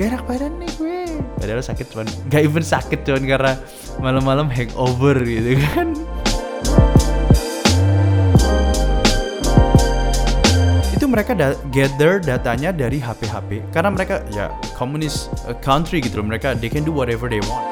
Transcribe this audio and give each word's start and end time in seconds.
gak 0.00 0.16
enak 0.16 0.24
badan 0.24 0.56
nih 0.56 0.72
gue. 0.80 1.00
Padahal 1.36 1.60
sakit 1.60 1.92
cuman 1.92 2.08
gak 2.32 2.40
even 2.40 2.64
sakit 2.64 3.04
cuman 3.04 3.20
karena 3.20 3.52
malam-malam 4.00 4.48
hangover 4.48 5.12
gitu 5.20 5.60
kan. 5.60 5.92
Itu 10.96 11.04
mereka 11.04 11.36
da 11.36 11.52
gather 11.68 12.16
datanya 12.16 12.72
dari 12.72 12.96
HP-HP 12.96 13.68
karena 13.76 13.92
mereka 13.92 14.24
ya 14.32 14.48
communist 14.72 15.28
uh, 15.44 15.52
country 15.60 16.00
gitu 16.00 16.24
loh. 16.24 16.32
Mereka 16.32 16.56
they 16.56 16.72
can 16.72 16.80
do 16.80 16.96
whatever 16.96 17.28
they 17.28 17.44
want. 17.44 17.68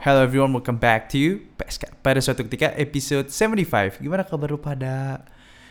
Hello 0.00 0.24
everyone, 0.24 0.56
welcome 0.56 0.80
back 0.80 1.12
to 1.12 1.20
you. 1.20 1.44
Pada 2.00 2.24
suatu 2.24 2.48
ketika 2.48 2.72
episode 2.80 3.28
75 3.28 4.00
Gimana 4.00 4.24
kabar 4.24 4.48
lu 4.48 4.56
pada? 4.56 5.20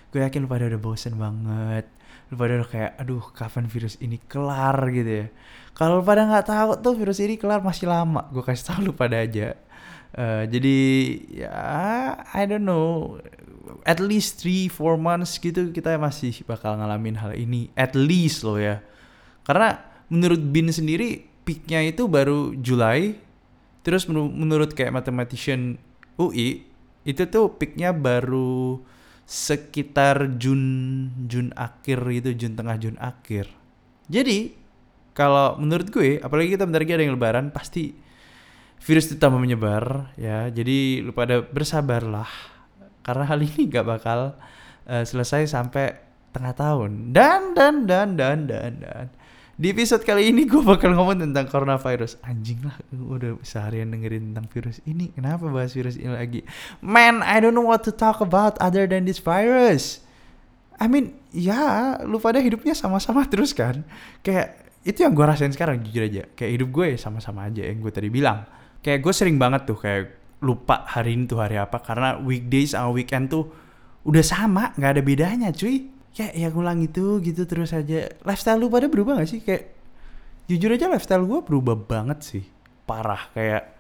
Gue 0.10 0.22
yakin 0.24 0.46
lu 0.46 0.50
pada 0.50 0.66
udah 0.68 0.82
bosen 0.82 1.16
banget. 1.16 1.86
Lu 2.32 2.36
pada 2.36 2.62
udah 2.62 2.70
kayak, 2.70 2.92
aduh 2.98 3.24
kapan 3.34 3.66
virus 3.70 3.96
ini 4.02 4.18
kelar? 4.26 4.78
gitu 4.92 5.12
ya. 5.26 5.28
Kalau 5.76 6.00
pada 6.02 6.24
nggak 6.26 6.46
tahu 6.48 6.72
tuh 6.80 6.94
virus 6.96 7.20
ini 7.20 7.36
kelar 7.36 7.60
masih 7.60 7.90
lama. 7.90 8.28
Gue 8.32 8.44
kasih 8.44 8.66
tau 8.66 8.80
lu 8.82 8.92
pada 8.96 9.20
aja. 9.20 9.58
Uh, 10.16 10.48
Jadi 10.48 10.78
ya 11.44 11.52
I 12.32 12.44
don't 12.48 12.64
know. 12.64 13.20
At 13.86 13.98
least 14.02 14.46
3-4 14.46 14.98
months 14.98 15.38
gitu 15.42 15.74
kita 15.74 15.98
masih 15.98 16.42
bakal 16.48 16.80
ngalamin 16.80 17.18
hal 17.20 17.36
ini. 17.36 17.70
At 17.76 17.94
least 17.94 18.46
loh 18.48 18.58
ya. 18.58 18.82
Karena 19.46 19.78
menurut 20.08 20.40
Bin 20.40 20.70
sendiri 20.72 21.26
peaknya 21.46 21.86
itu 21.86 22.10
baru 22.10 22.54
Juli 22.58 23.26
Terus 23.86 24.10
menurut 24.10 24.74
kayak 24.74 24.98
mathematician 24.98 25.78
UI 26.18 26.66
itu 27.06 27.22
tuh 27.30 27.54
peaknya 27.54 27.94
baru 27.94 28.82
sekitar 29.26 30.38
Jun 30.38 30.64
Jun 31.26 31.50
akhir 31.58 32.00
itu 32.14 32.32
Jun 32.38 32.54
tengah 32.54 32.78
Jun 32.78 32.96
akhir. 33.02 33.50
Jadi 34.06 34.54
kalau 35.18 35.58
menurut 35.58 35.90
gue 35.90 36.22
apalagi 36.22 36.54
kita 36.54 36.70
bentar 36.70 36.86
lagi 36.86 36.94
ada 36.94 37.04
yang 37.04 37.18
lebaran 37.18 37.50
pasti 37.50 37.98
virus 38.86 39.10
itu 39.10 39.18
tambah 39.18 39.42
menyebar 39.42 40.14
ya. 40.16 40.48
Jadi 40.54 41.02
lu 41.02 41.12
pada 41.12 41.42
bersabarlah 41.42 42.30
karena 43.02 43.24
hal 43.26 43.42
ini 43.42 43.66
gak 43.66 43.86
bakal 43.86 44.38
uh, 44.86 45.04
selesai 45.04 45.50
sampai 45.50 45.98
tengah 46.30 46.54
tahun. 46.54 47.10
Dan 47.10 47.58
dan 47.58 47.90
dan 47.90 48.14
dan 48.14 48.46
dan 48.46 48.72
dan 48.78 49.08
di 49.56 49.72
episode 49.72 50.04
kali 50.04 50.36
ini 50.36 50.44
gue 50.44 50.60
bakal 50.60 50.92
ngomong 50.92 51.24
tentang 51.24 51.48
coronavirus. 51.48 52.20
Anjing 52.28 52.60
lah, 52.68 52.76
udah 52.92 53.40
seharian 53.40 53.88
dengerin 53.88 54.36
tentang 54.36 54.52
virus 54.52 54.84
ini. 54.84 55.16
Kenapa 55.16 55.48
bahas 55.48 55.72
virus 55.72 55.96
ini 55.96 56.12
lagi? 56.12 56.44
Man, 56.84 57.24
I 57.24 57.40
don't 57.40 57.56
know 57.56 57.64
what 57.64 57.88
to 57.88 57.96
talk 57.96 58.20
about 58.20 58.60
other 58.60 58.84
than 58.84 59.08
this 59.08 59.24
virus. 59.24 60.04
I 60.76 60.92
mean, 60.92 61.16
ya, 61.32 61.96
lu 62.04 62.20
pada 62.20 62.44
hidupnya 62.44 62.76
sama-sama 62.76 63.24
terus 63.32 63.56
kan? 63.56 63.88
Kayak 64.20 64.60
itu 64.84 65.08
yang 65.08 65.16
gue 65.16 65.24
rasain 65.24 65.56
sekarang 65.56 65.80
jujur 65.88 66.04
aja. 66.04 66.28
Kayak 66.36 66.52
hidup 66.60 66.70
gue 66.76 66.88
sama-sama 67.00 67.48
aja 67.48 67.64
yang 67.64 67.80
gue 67.80 67.92
tadi 67.96 68.12
bilang. 68.12 68.44
Kayak 68.84 69.08
gue 69.08 69.14
sering 69.16 69.40
banget 69.40 69.72
tuh 69.72 69.80
kayak 69.80 70.20
lupa 70.44 70.84
hari 70.84 71.16
ini 71.16 71.32
tuh 71.32 71.40
hari 71.40 71.56
apa 71.56 71.80
karena 71.80 72.20
weekdays 72.20 72.76
sama 72.76 72.92
weekend 72.92 73.32
tuh 73.32 73.48
udah 74.04 74.22
sama, 74.22 74.76
nggak 74.76 74.92
ada 75.00 75.02
bedanya, 75.02 75.50
cuy 75.56 75.95
kayak 76.16 76.34
ya 76.34 76.48
ngulang 76.48 76.80
itu 76.80 77.20
gitu 77.20 77.44
terus 77.44 77.76
aja. 77.76 78.08
Lifestyle 78.24 78.58
lu 78.64 78.72
pada 78.72 78.88
berubah 78.88 79.20
gak 79.20 79.30
sih? 79.30 79.44
Kayak 79.44 79.76
jujur 80.48 80.72
aja 80.72 80.88
lifestyle 80.88 81.28
gue 81.28 81.40
berubah 81.44 81.76
banget 81.76 82.20
sih. 82.24 82.44
Parah 82.88 83.28
kayak 83.36 83.76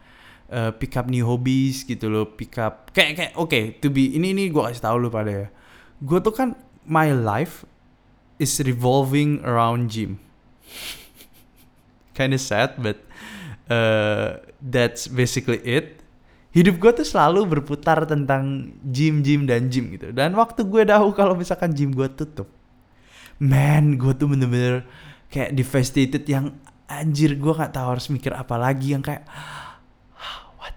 uh, 0.51 0.71
pick 0.75 0.99
up 0.99 1.07
new 1.07 1.23
hobbies 1.23 1.87
gitu 1.87 2.11
loh 2.11 2.27
pick 2.35 2.59
up 2.59 2.91
kayak 2.91 3.11
kayak 3.17 3.33
oke 3.39 3.49
okay, 3.49 3.63
to 3.79 3.87
be 3.87 4.13
ini 4.13 4.35
ini 4.35 4.51
gue 4.51 4.61
kasih 4.61 4.83
tau 4.83 4.99
lu 4.99 5.07
pada 5.07 5.31
ya. 5.31 5.47
Gue 6.03 6.19
tuh 6.19 6.35
kan 6.35 6.59
my 6.83 7.15
life 7.15 7.63
is 8.35 8.59
revolving 8.59 9.39
around 9.47 9.87
gym. 9.87 10.19
Kinda 12.17 12.35
sad 12.35 12.75
but 12.75 12.99
uh, 13.71 14.43
that's 14.59 15.07
basically 15.07 15.63
it 15.63 16.04
hidup 16.55 16.79
gue 16.79 17.03
tuh 17.03 17.07
selalu 17.07 17.59
berputar 17.59 18.07
tentang 18.07 18.71
gym 18.87 19.19
gym 19.19 19.43
dan 19.43 19.67
gym 19.67 19.91
gitu. 19.91 20.15
Dan 20.15 20.39
waktu 20.39 20.63
gue 20.63 20.87
tahu 20.87 21.11
kalau 21.11 21.35
misalkan 21.35 21.75
gym 21.75 21.91
gue 21.91 22.07
tutup 22.15 22.47
man 23.35 23.99
gue 23.99 24.15
tuh 24.15 24.31
bener-bener 24.31 24.87
kayak 25.27 25.51
devastated 25.51 26.23
yang 26.23 26.55
anjir 26.87 27.35
gue 27.35 27.53
nggak 27.53 27.75
tahu 27.75 27.87
harus 27.97 28.07
mikir 28.07 28.31
apa 28.31 28.55
lagi 28.55 28.95
yang 28.95 29.03
kayak 29.03 29.27
what? 30.55 30.75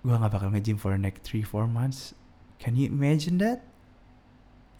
Gue 0.00 0.16
nggak 0.16 0.32
bakal 0.32 0.48
nge-gym 0.54 0.80
for 0.80 0.96
the 0.96 1.00
next 1.00 1.28
3-4 1.28 1.68
months. 1.68 2.16
Can 2.56 2.76
you 2.76 2.88
imagine 2.88 3.36
that? 3.44 3.64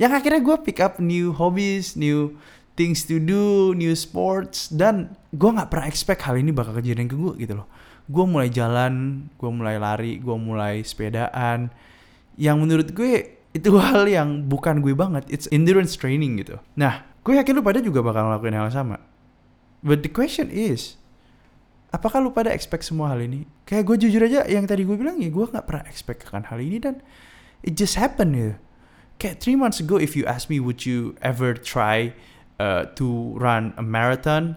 Yang 0.00 0.24
akhirnya 0.24 0.40
gue 0.40 0.56
pick 0.64 0.80
up 0.80 0.96
new 0.96 1.36
hobbies 1.36 1.92
new 1.92 2.40
things 2.80 3.04
to 3.04 3.20
do 3.20 3.76
new 3.76 3.92
sports 3.92 4.72
dan 4.72 5.12
gue 5.36 5.50
nggak 5.52 5.68
pernah 5.68 5.84
expect 5.84 6.24
hal 6.24 6.40
ini 6.40 6.48
bakal 6.48 6.72
kejadian 6.72 7.04
ke 7.10 7.16
gue 7.18 7.44
gitu 7.44 7.60
loh 7.60 7.68
gue 8.06 8.24
mulai 8.24 8.48
jalan, 8.48 9.26
gue 9.36 9.50
mulai 9.50 9.76
lari, 9.76 10.22
gue 10.22 10.36
mulai 10.38 10.80
sepedaan. 10.80 11.68
Yang 12.40 12.56
menurut 12.56 12.88
gue 12.94 13.40
itu 13.52 13.70
hal 13.82 14.06
yang 14.06 14.46
bukan 14.46 14.80
gue 14.80 14.94
banget. 14.94 15.26
It's 15.28 15.50
endurance 15.50 15.98
training 15.98 16.40
gitu. 16.40 16.56
Nah, 16.78 17.04
gue 17.26 17.36
yakin 17.36 17.52
lu 17.58 17.62
pada 17.64 17.82
juga 17.82 18.00
bakal 18.00 18.30
ngelakuin 18.30 18.56
hal 18.56 18.66
yang 18.70 18.76
sama. 18.76 18.96
But 19.80 20.04
the 20.04 20.12
question 20.12 20.52
is, 20.52 21.00
apakah 21.90 22.20
lu 22.20 22.30
pada 22.30 22.52
expect 22.52 22.86
semua 22.86 23.12
hal 23.12 23.20
ini? 23.24 23.48
Kayak 23.64 23.84
gue 23.88 23.96
jujur 24.08 24.22
aja, 24.24 24.44
yang 24.46 24.64
tadi 24.68 24.84
gue 24.84 24.96
bilang 24.96 25.16
ya 25.18 25.32
gue 25.32 25.44
nggak 25.44 25.64
pernah 25.66 25.84
expect 25.88 26.28
akan 26.28 26.46
hal 26.48 26.58
ini 26.60 26.78
dan 26.78 26.94
it 27.64 27.74
just 27.76 27.96
happen 27.96 28.36
gitu. 28.36 28.54
Kayak 29.20 29.36
three 29.44 29.56
months 29.56 29.84
ago, 29.84 30.00
if 30.00 30.16
you 30.16 30.24
ask 30.24 30.48
me, 30.48 30.56
would 30.56 30.88
you 30.88 31.12
ever 31.20 31.52
try 31.52 32.16
uh, 32.56 32.88
to 32.96 33.36
run 33.36 33.76
a 33.76 33.84
marathon? 33.84 34.56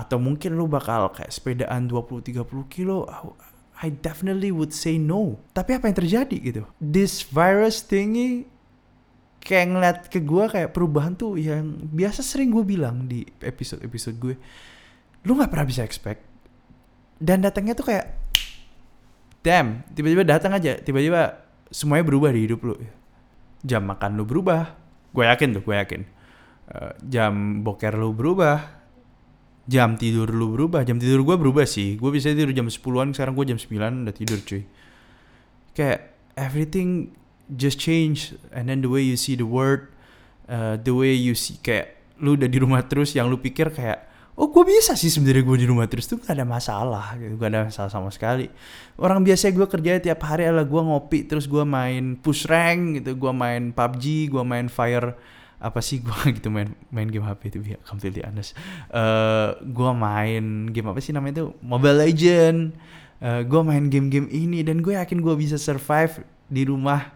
Atau 0.00 0.16
mungkin 0.16 0.56
lu 0.56 0.64
bakal 0.64 1.12
kayak 1.12 1.28
sepedaan 1.28 1.84
20-30 1.84 2.40
kilo 2.72 3.04
I 3.80 3.88
definitely 3.88 4.52
would 4.52 4.76
say 4.76 5.00
no. 5.00 5.40
Tapi 5.56 5.76
apa 5.76 5.88
yang 5.88 5.96
terjadi 5.96 6.36
gitu? 6.36 6.62
This 6.76 7.24
virus 7.24 7.80
thingy 7.80 8.44
kayak 9.40 9.66
ngeliat 9.72 9.96
ke 10.12 10.20
gue 10.20 10.44
kayak 10.52 10.76
perubahan 10.76 11.16
tuh 11.16 11.40
yang 11.40 11.80
biasa 11.88 12.20
sering 12.20 12.52
gue 12.52 12.60
bilang 12.60 13.08
di 13.08 13.24
episode-episode 13.40 14.16
gue. 14.20 14.34
Lu 15.24 15.32
nggak 15.32 15.48
pernah 15.48 15.64
bisa 15.64 15.80
expect. 15.80 16.20
Dan 17.16 17.40
datangnya 17.40 17.72
tuh 17.72 17.88
kayak 17.88 18.20
damn 19.40 19.80
tiba-tiba 19.96 20.28
datang 20.28 20.52
aja. 20.52 20.76
Tiba-tiba 20.76 21.40
semuanya 21.72 22.04
berubah 22.04 22.36
di 22.36 22.40
hidup 22.44 22.60
lu. 22.60 22.76
Jam 23.64 23.88
makan 23.88 24.20
lu 24.20 24.28
berubah. 24.28 24.76
Gue 25.16 25.24
yakin 25.24 25.56
tuh 25.56 25.64
gue 25.64 25.76
yakin. 25.76 26.02
Uh, 26.68 26.92
jam 27.08 27.64
boker 27.64 27.96
lu 27.96 28.12
berubah 28.12 28.79
jam 29.70 29.94
tidur 29.94 30.26
lu 30.34 30.50
berubah 30.58 30.82
jam 30.82 30.98
tidur 30.98 31.22
gue 31.22 31.36
berubah 31.38 31.62
sih. 31.62 31.94
Gue 31.94 32.10
bisa 32.10 32.34
tidur 32.34 32.50
jam 32.50 32.66
10an 32.66 33.14
sekarang 33.14 33.38
gue 33.38 33.46
jam 33.54 33.58
9 33.58 34.02
udah 34.02 34.14
tidur 34.14 34.38
cuy. 34.42 34.66
Kayak 35.78 36.18
everything 36.34 37.14
just 37.54 37.78
change 37.78 38.34
and 38.50 38.66
then 38.66 38.82
the 38.82 38.90
way 38.90 39.06
you 39.06 39.14
see 39.14 39.38
the 39.38 39.46
world 39.46 39.86
uh, 40.50 40.74
the 40.82 40.90
way 40.90 41.14
you 41.14 41.38
see 41.38 41.54
kayak 41.62 42.02
lu 42.18 42.34
udah 42.34 42.50
di 42.50 42.58
rumah 42.58 42.82
terus 42.82 43.14
yang 43.14 43.30
lu 43.30 43.38
pikir 43.38 43.70
kayak 43.70 44.10
oh 44.34 44.50
gue 44.50 44.64
bisa 44.66 44.98
sih 44.98 45.06
sebenarnya 45.06 45.46
gue 45.46 45.58
di 45.62 45.66
rumah 45.70 45.86
terus. 45.86 46.10
Tuh 46.10 46.18
gak 46.18 46.34
ada 46.34 46.42
masalah 46.42 47.14
gitu. 47.14 47.38
Gak 47.38 47.50
ada 47.54 47.70
masalah 47.70 47.90
sama 47.94 48.10
sekali. 48.10 48.50
Orang 48.98 49.22
biasa 49.22 49.54
gue 49.54 49.66
kerja 49.70 50.02
tiap 50.02 50.20
hari 50.26 50.50
adalah 50.50 50.66
gue 50.66 50.82
ngopi 50.82 51.30
terus 51.30 51.46
gue 51.46 51.62
main 51.62 52.18
push 52.18 52.50
rank 52.50 52.98
gitu. 52.98 53.14
Gue 53.14 53.30
main 53.30 53.70
PUBG 53.70 54.34
gue 54.34 54.42
main 54.42 54.66
fire 54.66 55.14
apa 55.60 55.84
sih 55.84 56.00
gue 56.00 56.16
gitu 56.40 56.48
main 56.48 56.72
main 56.88 57.06
game 57.06 57.28
HP 57.28 57.52
itu 57.52 57.76
ya 57.76 57.78
completely 57.84 58.24
honest. 58.24 58.56
Uh, 58.88 59.54
gue 59.60 59.90
main 59.92 60.72
game 60.72 60.88
apa 60.88 60.98
sih 61.04 61.12
namanya 61.12 61.44
itu? 61.44 61.46
Mobile 61.60 62.08
Legend. 62.08 62.72
Uh, 63.20 63.44
gue 63.44 63.60
main 63.60 63.84
game-game 63.92 64.32
ini 64.32 64.64
dan 64.64 64.80
gue 64.80 64.96
yakin 64.96 65.20
gue 65.20 65.34
bisa 65.36 65.60
survive 65.60 66.24
di 66.48 66.64
rumah 66.64 67.12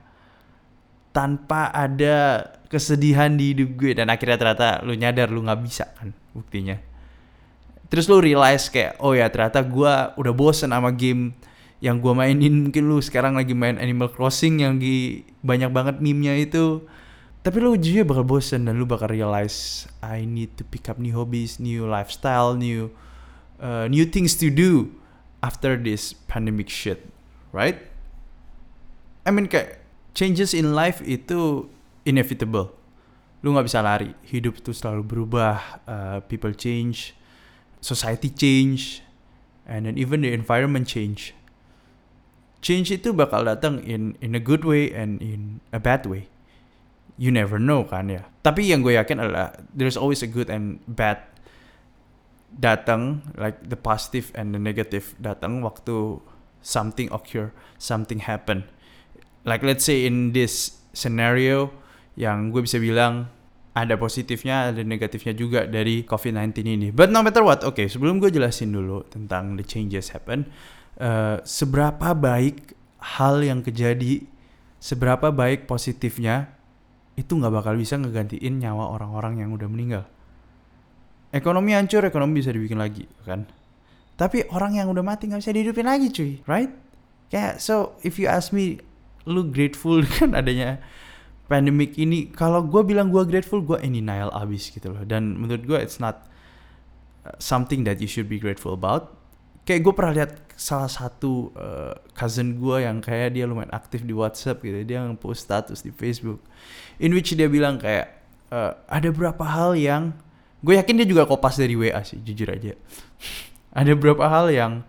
tanpa 1.17 1.73
ada 1.73 2.45
kesedihan 2.69 3.33
di 3.33 3.57
hidup 3.57 3.81
gue. 3.81 3.97
Dan 3.97 4.13
akhirnya 4.13 4.37
ternyata 4.37 4.85
lu 4.85 4.93
nyadar 4.93 5.33
lu 5.33 5.41
nggak 5.41 5.61
bisa 5.65 5.89
kan 5.97 6.13
buktinya. 6.37 6.77
Terus 7.89 8.05
lu 8.13 8.21
realize 8.21 8.69
kayak 8.69 9.01
oh 9.01 9.17
ya 9.17 9.33
ternyata 9.33 9.65
gue 9.65 9.93
udah 10.21 10.33
bosen 10.37 10.77
sama 10.77 10.93
game 10.93 11.33
yang 11.81 12.05
gue 12.05 12.13
mainin. 12.13 12.69
Mungkin 12.69 12.85
lu 12.85 13.01
sekarang 13.01 13.41
lagi 13.41 13.57
main 13.57 13.81
Animal 13.81 14.13
Crossing 14.13 14.61
yang 14.61 14.77
di 14.77 15.25
banyak 15.41 15.73
banget 15.73 15.97
meme-nya 16.05 16.37
itu 16.37 16.85
tapi 17.44 17.61
lu 17.61 17.76
ujungnya 17.76 18.08
bakal 18.08 18.25
bosen 18.25 18.64
dan 18.64 18.81
lu 18.81 18.88
bakal 18.88 19.12
realize 19.12 19.85
I 20.00 20.25
need 20.25 20.56
to 20.56 20.64
pick 20.64 20.88
up 20.88 20.96
new 20.96 21.12
hobbies, 21.12 21.61
new 21.61 21.85
lifestyle, 21.85 22.56
new 22.56 22.88
uh, 23.61 23.85
new 23.85 24.08
things 24.08 24.32
to 24.41 24.49
do 24.49 24.96
after 25.44 25.76
this 25.76 26.17
pandemic 26.25 26.73
shit, 26.73 27.05
right? 27.52 27.85
I 29.29 29.31
mean 29.31 29.52
kayak 29.52 29.85
changes 30.17 30.56
in 30.56 30.73
life 30.73 31.05
itu 31.05 31.69
inevitable. 32.08 32.73
Lu 33.44 33.52
nggak 33.52 33.69
bisa 33.69 33.85
lari. 33.85 34.17
Hidup 34.25 34.64
itu 34.64 34.73
selalu 34.73 35.05
berubah. 35.05 35.85
Uh, 35.85 36.19
people 36.25 36.56
change, 36.56 37.12
society 37.85 38.32
change, 38.32 39.05
and 39.69 39.85
then 39.85 40.00
even 40.00 40.25
the 40.25 40.32
environment 40.32 40.88
change. 40.88 41.37
Change 42.64 43.05
itu 43.05 43.12
bakal 43.12 43.44
datang 43.44 43.85
in 43.85 44.17
in 44.25 44.32
a 44.32 44.41
good 44.41 44.64
way 44.64 44.88
and 44.96 45.20
in 45.20 45.61
a 45.69 45.76
bad 45.76 46.08
way 46.08 46.32
you 47.17 47.31
never 47.31 47.59
know 47.59 47.87
kan 47.87 48.11
ya. 48.11 48.27
Tapi 48.43 48.69
yang 48.71 48.83
gue 48.83 48.99
yakin 48.99 49.23
adalah 49.23 49.55
there's 49.73 49.97
always 49.97 50.21
a 50.21 50.31
good 50.31 50.51
and 50.51 50.83
bad 50.91 51.23
datang, 52.55 53.27
like 53.35 53.59
the 53.67 53.79
positive 53.79 54.31
and 54.39 54.55
the 54.55 54.61
negative 54.61 55.15
datang 55.19 55.63
waktu 55.63 56.23
something 56.63 57.11
occur, 57.11 57.51
something 57.79 58.23
happen. 58.23 58.67
Like 59.45 59.61
let's 59.67 59.85
say 59.85 60.07
in 60.07 60.33
this 60.33 60.81
scenario 60.95 61.75
yang 62.15 62.55
gue 62.55 62.63
bisa 62.63 62.79
bilang 62.79 63.29
ada 63.75 63.99
positifnya, 63.99 64.71
ada 64.71 64.87
negatifnya 64.87 65.35
juga 65.35 65.67
dari 65.67 66.07
COVID-19 66.07 66.63
ini. 66.63 66.89
But 66.95 67.11
no 67.11 67.27
matter 67.27 67.43
what, 67.43 67.67
oke, 67.67 67.75
okay, 67.75 67.87
sebelum 67.91 68.23
gue 68.23 68.31
jelasin 68.31 68.71
dulu 68.71 69.03
tentang 69.11 69.59
the 69.59 69.67
changes 69.67 70.15
happen, 70.15 70.47
uh, 71.03 71.43
seberapa 71.43 72.15
baik 72.15 72.79
hal 73.19 73.43
yang 73.43 73.67
kejadi, 73.67 74.31
seberapa 74.79 75.35
baik 75.35 75.67
positifnya, 75.67 76.55
itu 77.15 77.33
nggak 77.35 77.55
bakal 77.55 77.75
bisa 77.79 77.95
ngegantiin 77.99 78.59
nyawa 78.59 78.91
orang-orang 78.95 79.43
yang 79.43 79.51
udah 79.55 79.69
meninggal. 79.71 80.05
Ekonomi 81.35 81.75
hancur, 81.75 82.07
ekonomi 82.07 82.43
bisa 82.43 82.55
dibikin 82.55 82.79
lagi, 82.79 83.07
kan? 83.27 83.47
Tapi 84.15 84.47
orang 84.55 84.79
yang 84.79 84.87
udah 84.91 85.03
mati 85.03 85.27
nggak 85.27 85.43
bisa 85.43 85.51
dihidupin 85.51 85.87
lagi, 85.87 86.11
cuy, 86.15 86.39
right? 86.47 86.71
Kayak 87.31 87.59
so, 87.59 87.99
if 88.07 88.19
you 88.19 88.31
ask 88.31 88.55
me, 88.55 88.79
lu 89.25 89.49
grateful 89.49 90.05
kan 90.21 90.37
adanya 90.37 90.81
pandemic 91.49 91.97
ini 92.01 92.33
kalau 92.33 92.65
gue 92.65 92.81
bilang 92.85 93.13
gue 93.13 93.25
grateful 93.29 93.61
gue 93.61 93.77
ini 93.85 94.01
denial 94.01 94.33
abis 94.33 94.73
gitu 94.73 94.93
loh 94.93 95.05
dan 95.05 95.37
menurut 95.37 95.65
gue 95.65 95.79
it's 95.81 96.01
not 96.01 96.25
uh, 97.29 97.37
something 97.37 97.85
that 97.85 98.01
you 98.01 98.09
should 98.09 98.29
be 98.29 98.41
grateful 98.41 98.73
about 98.73 99.13
kayak 99.69 99.85
gue 99.85 99.93
pernah 99.93 100.13
lihat 100.17 100.44
salah 100.55 100.91
satu 100.91 101.51
uh, 101.59 101.95
cousin 102.15 102.59
gue 102.59 102.87
yang 102.87 103.03
kayak 103.03 103.35
dia 103.35 103.45
lumayan 103.45 103.71
aktif 103.75 104.06
di 104.06 104.15
WhatsApp 104.15 104.62
gitu. 104.62 104.87
Dia 104.87 105.03
yang 105.03 105.19
post 105.19 105.47
status 105.47 105.83
di 105.83 105.91
Facebook. 105.91 106.43
In 107.03 107.11
which 107.15 107.35
dia 107.35 107.51
bilang 107.51 107.79
kayak 107.79 108.23
uh, 108.55 108.79
ada 108.87 109.11
beberapa 109.11 109.43
hal 109.43 109.75
yang 109.75 110.15
gue 110.62 110.79
yakin 110.79 111.03
dia 111.03 111.09
juga 111.11 111.27
kopas 111.27 111.59
dari 111.59 111.75
WA 111.75 112.01
sih 112.06 112.23
jujur 112.23 112.49
aja. 112.49 112.73
Ada 113.75 113.99
beberapa 113.99 114.31
hal 114.31 114.55
yang 114.55 114.87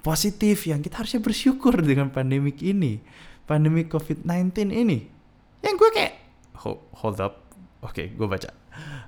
positif 0.00 0.64
yang 0.64 0.80
kita 0.80 1.04
harusnya 1.04 1.20
bersyukur 1.20 1.76
dengan 1.84 2.08
pandemik 2.08 2.64
ini 2.64 3.04
pandemi 3.44 3.84
COVID-19 3.84 4.72
ini? 4.72 5.04
Yang 5.60 5.74
gue 5.76 5.90
kayak 5.92 6.14
hold, 6.64 6.80
hold 6.96 7.20
up. 7.20 7.44
Oke 7.84 7.92
okay, 7.92 8.06
gue 8.16 8.24
baca 8.24 8.61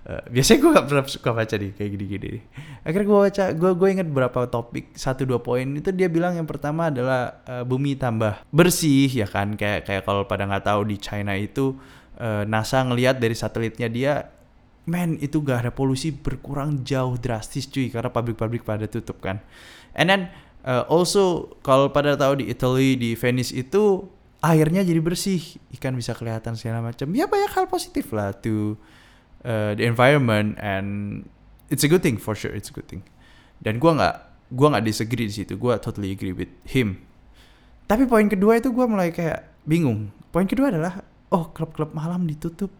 uh, 0.06 0.22
biasanya 0.30 0.58
gue 0.60 0.70
gak 0.76 0.86
pernah 0.86 1.04
suka 1.08 1.30
baca 1.32 1.54
nih 1.54 1.70
kayak 1.74 1.90
gini-gini. 1.96 2.30
Akhirnya 2.84 3.06
gue 3.08 3.18
baca 3.30 3.44
gue 3.52 3.70
gue 3.74 3.88
inget 3.90 4.08
beberapa 4.08 4.40
topik 4.46 4.94
satu 4.94 5.24
dua 5.24 5.40
poin. 5.40 5.64
Itu 5.74 5.90
dia 5.90 6.06
bilang 6.06 6.36
yang 6.36 6.46
pertama 6.46 6.88
adalah 6.92 7.42
uh, 7.48 7.64
bumi 7.66 7.96
tambah 7.96 8.44
bersih 8.52 9.08
ya 9.08 9.26
kan? 9.28 9.56
Kayak 9.56 9.88
kayak 9.88 10.02
kalau 10.04 10.24
pada 10.28 10.44
nggak 10.44 10.64
tahu 10.68 10.86
di 10.88 10.96
China 11.00 11.32
itu 11.34 11.76
uh, 12.20 12.44
NASA 12.44 12.84
ngelihat 12.84 13.18
dari 13.18 13.34
satelitnya 13.34 13.88
dia 13.90 14.14
men 14.84 15.16
itu 15.16 15.40
gak 15.40 15.64
ada 15.64 15.72
polusi 15.72 16.12
berkurang 16.12 16.84
jauh 16.84 17.16
drastis 17.16 17.64
cuy 17.72 17.88
karena 17.88 18.12
pabrik-pabrik 18.12 18.68
pada 18.68 18.84
tutup 18.84 19.24
kan? 19.24 19.40
And 19.96 20.12
then 20.12 20.22
uh, 20.68 20.84
also 20.92 21.56
kalau 21.64 21.88
pada 21.88 22.16
tahu 22.20 22.44
di 22.44 22.52
Italy 22.52 23.00
di 23.00 23.10
Venice 23.16 23.56
itu 23.56 24.04
airnya 24.44 24.84
jadi 24.84 25.00
bersih 25.00 25.40
ikan 25.80 25.96
bisa 25.96 26.12
kelihatan 26.12 26.52
segala 26.52 26.84
macam. 26.84 27.08
Ya 27.16 27.24
banyak 27.24 27.56
hal 27.56 27.64
positif 27.64 28.12
lah 28.12 28.36
to 28.36 28.76
uh, 29.44 29.72
the 29.76 29.84
environment 29.84 30.58
and 30.58 31.22
it's 31.68 31.84
a 31.84 31.90
good 31.90 32.02
thing 32.02 32.16
for 32.16 32.34
sure 32.34 32.52
it's 32.52 32.68
a 32.68 32.74
good 32.74 32.88
thing 32.88 33.04
dan 33.60 33.78
gue 33.78 33.90
nggak 33.92 34.16
gue 34.52 34.66
nggak 34.66 34.84
disagree 34.84 35.28
di 35.28 35.34
situ 35.44 35.54
gue 35.56 35.72
totally 35.80 36.12
agree 36.12 36.34
with 36.34 36.50
him 36.68 37.00
tapi 37.84 38.08
poin 38.08 38.26
kedua 38.26 38.58
itu 38.58 38.72
gue 38.72 38.86
mulai 38.88 39.12
kayak 39.12 39.44
bingung 39.64 40.12
poin 40.32 40.48
kedua 40.48 40.72
adalah 40.72 41.04
oh 41.32 41.52
klub-klub 41.52 41.92
malam 41.92 42.24
ditutup 42.28 42.72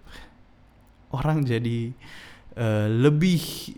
orang 1.15 1.47
jadi 1.47 1.95
uh, 2.59 2.91
lebih 2.91 3.75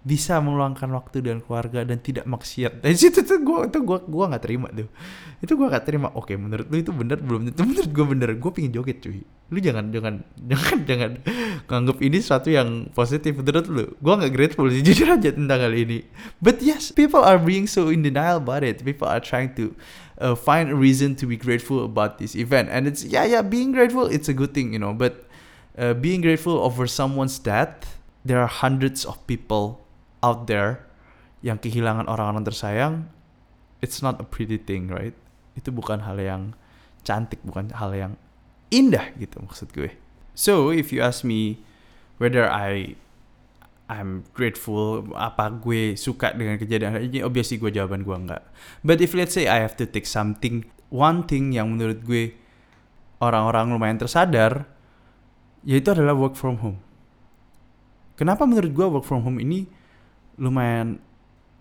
bisa 0.00 0.40
meluangkan 0.40 0.88
waktu 0.96 1.20
dengan 1.20 1.44
keluarga 1.44 1.84
dan 1.84 2.00
tidak 2.00 2.24
maksiat. 2.24 2.80
Dari 2.80 2.96
situ 2.96 3.20
tuh 3.20 3.36
gue 3.44 3.58
itu 3.68 3.78
gue 3.84 3.98
gue 4.00 4.24
nggak 4.32 4.42
terima 4.42 4.68
tuh. 4.72 4.88
Itu 5.44 5.52
gue 5.60 5.66
nggak 5.68 5.84
terima. 5.84 6.08
Oke, 6.16 6.40
menurut 6.40 6.66
lu 6.72 6.76
itu 6.80 6.92
benar 6.92 7.20
belum 7.20 7.52
tentu 7.52 7.68
menurut 7.68 7.90
gue 7.92 8.04
bener. 8.08 8.28
Gue 8.40 8.50
pingin 8.52 8.72
joget 8.72 9.04
cuy. 9.04 9.20
Lu 9.50 9.58
jangan 9.58 9.90
jangan 9.90 10.22
jangan 10.50 10.78
jangan 10.86 11.10
nganggap 11.66 11.98
ini 11.98 12.18
sesuatu 12.22 12.48
yang 12.50 12.88
positif 12.94 13.34
menurut 13.34 13.66
lu. 13.66 13.86
Gue 13.98 14.14
nggak 14.14 14.32
grateful 14.34 14.70
sih 14.70 14.82
jujur 14.86 15.10
aja 15.10 15.34
tentang 15.34 15.60
hal 15.60 15.74
ini. 15.74 16.06
But 16.38 16.62
yes, 16.62 16.94
people 16.94 17.22
are 17.22 17.38
being 17.38 17.66
so 17.66 17.90
in 17.90 18.06
denial 18.06 18.38
about 18.38 18.62
it. 18.62 18.82
People 18.86 19.10
are 19.10 19.22
trying 19.22 19.52
to 19.58 19.74
uh, 20.22 20.38
find 20.38 20.70
a 20.70 20.76
reason 20.78 21.18
to 21.18 21.26
be 21.26 21.34
grateful 21.34 21.82
about 21.82 22.22
this 22.22 22.38
event. 22.38 22.70
And 22.70 22.86
it's 22.86 23.02
yeah 23.02 23.26
yeah 23.26 23.42
being 23.42 23.74
grateful 23.74 24.06
it's 24.06 24.30
a 24.30 24.36
good 24.36 24.54
thing 24.54 24.72
you 24.72 24.80
know. 24.80 24.94
But 24.94 25.26
uh, 25.74 25.98
being 25.98 26.22
grateful 26.22 26.62
over 26.62 26.86
someone's 26.86 27.42
death, 27.42 28.00
there 28.24 28.38
are 28.38 28.50
hundreds 28.50 29.04
of 29.04 29.18
people 29.26 29.82
out 30.22 30.46
there 30.46 30.86
yang 31.40 31.56
kehilangan 31.56 32.04
orang-orang 32.04 32.44
tersayang, 32.44 33.08
it's 33.80 34.04
not 34.04 34.20
a 34.20 34.26
pretty 34.26 34.60
thing, 34.60 34.92
right? 34.92 35.16
Itu 35.56 35.72
bukan 35.72 36.04
hal 36.04 36.20
yang 36.20 36.52
cantik, 37.00 37.40
bukan 37.40 37.72
hal 37.72 37.96
yang 37.96 38.12
indah 38.70 39.10
gitu 39.18 39.42
maksud 39.42 39.74
gue. 39.74 39.92
So 40.32 40.70
if 40.70 40.94
you 40.94 41.02
ask 41.02 41.26
me 41.26 41.60
whether 42.22 42.46
I 42.46 42.94
I'm 43.90 44.22
grateful 44.38 45.10
apa 45.18 45.50
gue 45.50 45.98
suka 45.98 46.30
dengan 46.30 46.54
kejadian 46.54 47.10
ini 47.10 47.26
obviously 47.26 47.58
gue 47.58 47.74
jawaban 47.74 48.06
gue 48.06 48.14
enggak. 48.14 48.46
But 48.86 49.02
if 49.02 49.12
let's 49.18 49.34
say 49.34 49.50
I 49.50 49.58
have 49.60 49.74
to 49.82 49.86
take 49.90 50.06
something 50.06 50.70
one 50.94 51.26
thing 51.26 51.50
yang 51.50 51.74
menurut 51.74 52.06
gue 52.06 52.38
orang-orang 53.18 53.74
lumayan 53.74 53.98
tersadar 53.98 54.70
yaitu 55.66 55.90
adalah 55.92 56.14
work 56.14 56.38
from 56.38 56.62
home. 56.62 56.78
Kenapa 58.14 58.46
menurut 58.46 58.70
gue 58.70 58.86
work 58.86 59.04
from 59.04 59.26
home 59.26 59.42
ini 59.42 59.66
lumayan 60.38 61.02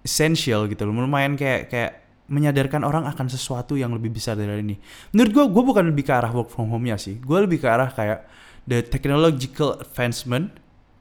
essential 0.06 0.70
gitu 0.70 0.88
lumayan 0.88 1.36
kayak 1.36 1.68
kayak 1.68 1.94
menyadarkan 2.30 2.86
orang 2.86 3.10
akan 3.10 3.28
sesuatu 3.28 3.74
yang 3.76 3.92
lebih 3.92 4.14
besar 4.14 4.38
dari 4.38 4.62
ini. 4.62 4.78
Menurut 5.12 5.32
gue 5.34 5.46
gue 5.50 5.64
bukan 5.74 5.86
lebih 5.90 6.06
ke 6.06 6.14
arah 6.14 6.30
work 6.30 6.54
from 6.54 6.70
home 6.70 6.86
nya 6.86 6.96
sih. 6.96 7.18
Gue 7.18 7.44
lebih 7.44 7.60
ke 7.60 7.68
arah 7.68 7.90
kayak 7.90 8.30
the 8.70 8.86
technological 8.86 9.82
advancement 9.82 10.54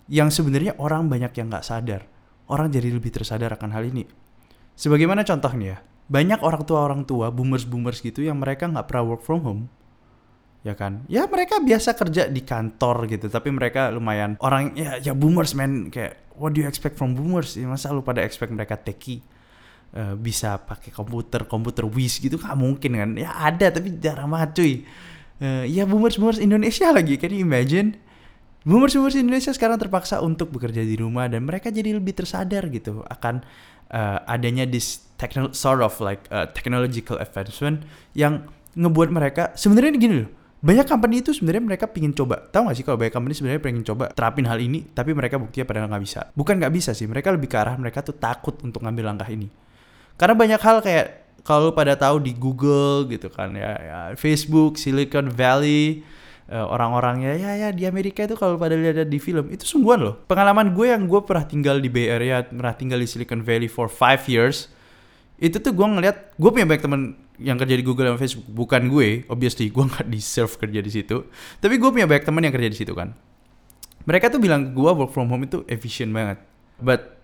yang 0.08 0.32
sebenarnya 0.32 0.74
orang 0.80 1.06
banyak 1.06 1.30
yang 1.36 1.52
nggak 1.52 1.64
sadar. 1.64 2.08
Orang 2.48 2.72
jadi 2.72 2.88
lebih 2.88 3.12
tersadar 3.12 3.52
akan 3.52 3.70
hal 3.76 3.84
ini. 3.84 4.08
Sebagaimana 4.72 5.22
contohnya 5.22 5.84
banyak 6.08 6.40
orang 6.40 6.64
tua 6.64 6.80
orang 6.88 7.04
tua 7.04 7.28
boomers 7.28 7.68
boomers 7.68 8.00
gitu 8.00 8.24
yang 8.24 8.40
mereka 8.40 8.64
nggak 8.64 8.88
pernah 8.88 9.04
work 9.04 9.20
from 9.20 9.44
home 9.44 9.62
ya 10.64 10.72
kan? 10.72 11.04
Ya 11.06 11.28
mereka 11.28 11.60
biasa 11.60 11.92
kerja 11.92 12.26
di 12.26 12.40
kantor 12.40 13.04
gitu 13.12 13.28
tapi 13.28 13.52
mereka 13.52 13.92
lumayan 13.92 14.40
orang 14.40 14.72
ya 14.72 14.96
ya 14.96 15.12
boomers 15.12 15.52
man 15.52 15.92
kayak 15.92 16.32
what 16.40 16.56
do 16.56 16.64
you 16.64 16.68
expect 16.68 16.96
from 16.96 17.12
boomers? 17.12 17.54
Ya, 17.60 17.68
masa 17.68 17.92
lu 17.92 18.00
pada 18.00 18.24
expect 18.24 18.48
mereka 18.48 18.80
techie 18.80 19.20
uh, 19.94 20.14
bisa 20.18 20.60
pakai 20.60 20.92
komputer 20.92 21.48
komputer 21.48 21.84
wis 21.88 22.20
gitu 22.20 22.36
nggak 22.36 22.56
mungkin 22.58 22.90
kan? 22.96 23.10
Ya 23.16 23.32
ada 23.32 23.72
tapi 23.72 23.96
jarang 23.96 24.32
banget 24.32 24.50
cuy. 24.58 24.74
Uh, 25.38 25.64
ya 25.64 25.86
boomers 25.86 26.18
boomers 26.18 26.42
Indonesia 26.42 26.90
lagi 26.90 27.14
kan 27.16 27.30
imagine? 27.30 27.94
Boomers 28.66 28.92
boomers 28.98 29.16
Indonesia 29.16 29.54
sekarang 29.54 29.78
terpaksa 29.78 30.20
untuk 30.20 30.50
bekerja 30.50 30.82
di 30.82 30.98
rumah 30.98 31.30
dan 31.30 31.46
mereka 31.46 31.70
jadi 31.70 31.94
lebih 31.94 32.18
tersadar 32.18 32.66
gitu 32.68 33.06
akan 33.06 33.40
uh, 33.94 34.18
adanya 34.26 34.66
this 34.66 35.08
techno 35.16 35.54
sort 35.54 35.80
of 35.80 35.94
like 36.02 36.26
uh, 36.34 36.44
technological 36.50 37.16
advancement 37.22 37.86
yang 38.12 38.44
ngebuat 38.74 39.08
mereka 39.08 39.54
sebenarnya 39.54 39.94
gini 39.96 40.16
loh 40.26 40.30
banyak 40.58 40.90
company 40.90 41.22
itu 41.22 41.30
sebenarnya 41.30 41.62
mereka 41.62 41.86
pingin 41.86 42.10
coba. 42.10 42.50
Tahu 42.50 42.66
gak 42.66 42.74
sih 42.74 42.82
kalau 42.82 42.98
banyak 42.98 43.14
company 43.14 43.30
sebenarnya 43.38 43.62
pengen 43.62 43.86
coba 43.86 44.10
terapin 44.10 44.42
hal 44.42 44.58
ini 44.58 44.90
tapi 44.90 45.14
mereka 45.14 45.38
buktinya 45.38 45.62
pada 45.70 45.86
nggak 45.86 46.02
bisa. 46.02 46.20
Bukan 46.34 46.58
nggak 46.58 46.72
bisa 46.74 46.90
sih 46.98 47.06
mereka 47.06 47.30
lebih 47.30 47.46
ke 47.46 47.54
arah 47.54 47.78
mereka 47.78 48.02
tuh 48.02 48.18
takut 48.18 48.58
untuk 48.66 48.82
ngambil 48.82 49.14
langkah 49.14 49.30
ini 49.30 49.46
karena 50.18 50.34
banyak 50.34 50.60
hal 50.60 50.82
kayak 50.82 51.06
kalau 51.46 51.72
pada 51.72 51.96
tahu 51.96 52.20
di 52.20 52.36
Google 52.36 53.08
gitu 53.08 53.32
kan 53.32 53.54
ya, 53.56 53.72
ya 53.78 53.98
Facebook 54.18 54.76
Silicon 54.76 55.32
Valley 55.32 56.04
uh, 56.52 56.66
orang-orangnya 56.68 57.38
ya 57.38 57.56
ya 57.56 57.68
di 57.70 57.88
Amerika 57.88 58.26
itu 58.26 58.36
kalau 58.36 58.60
pada 58.60 58.76
lihat 58.76 59.08
di 59.08 59.16
film 59.16 59.48
itu 59.48 59.64
sungguhan 59.64 60.00
loh. 60.02 60.14
Pengalaman 60.28 60.76
gue 60.76 60.92
yang 60.92 61.08
gue 61.08 61.20
pernah 61.24 61.46
tinggal 61.46 61.80
di 61.80 61.88
Bay 61.88 62.12
Area 62.12 62.44
pernah 62.44 62.74
tinggal 62.74 63.00
di 63.00 63.08
Silicon 63.08 63.40
Valley 63.40 63.70
for 63.70 63.86
five 63.88 64.20
years 64.28 64.68
itu 65.38 65.62
tuh 65.62 65.70
gue 65.70 65.86
ngeliat 65.86 66.34
gue 66.34 66.50
punya 66.50 66.66
banyak 66.66 66.82
temen 66.82 67.00
yang 67.38 67.54
kerja 67.54 67.78
di 67.78 67.84
Google 67.86 68.10
dan 68.12 68.18
Facebook. 68.18 68.44
Bukan 68.50 68.90
gue 68.90 69.22
obviously 69.30 69.70
gue 69.70 69.84
nggak 69.86 70.04
deserve 70.10 70.52
kerja 70.58 70.80
di 70.82 70.90
situ. 70.90 71.16
Tapi 71.62 71.78
gue 71.78 71.90
punya 71.94 72.10
banyak 72.10 72.26
temen 72.26 72.42
yang 72.42 72.52
kerja 72.52 72.68
di 72.68 72.78
situ 72.78 72.92
kan. 72.92 73.14
Mereka 74.02 74.32
tuh 74.34 74.40
bilang 74.42 74.74
gue 74.74 74.90
work 74.90 75.14
from 75.14 75.30
home 75.30 75.46
itu 75.46 75.62
efisien 75.70 76.10
banget. 76.10 76.42
But 76.82 77.17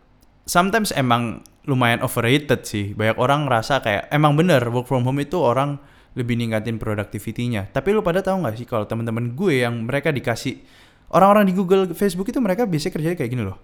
sometimes 0.44 0.92
emang 0.94 1.44
lumayan 1.64 2.04
overrated 2.04 2.64
sih. 2.64 2.92
Banyak 2.92 3.16
orang 3.16 3.48
ngerasa 3.48 3.80
kayak 3.80 4.12
emang 4.12 4.36
bener 4.36 4.60
work 4.68 4.88
from 4.88 5.04
home 5.04 5.20
itu 5.20 5.40
orang 5.40 5.80
lebih 6.14 6.38
ningkatin 6.38 6.78
productivity-nya. 6.78 7.72
Tapi 7.74 7.90
lu 7.90 8.04
pada 8.04 8.22
tahu 8.22 8.44
nggak 8.44 8.54
sih 8.60 8.68
kalau 8.68 8.86
teman-teman 8.86 9.34
gue 9.34 9.64
yang 9.66 9.82
mereka 9.82 10.14
dikasih 10.14 10.62
orang-orang 11.10 11.50
di 11.50 11.54
Google 11.56 11.90
Facebook 11.90 12.30
itu 12.30 12.38
mereka 12.38 12.68
biasanya 12.68 12.92
kerjanya 12.94 13.16
kayak 13.18 13.32
gini 13.32 13.42
loh. 13.42 13.58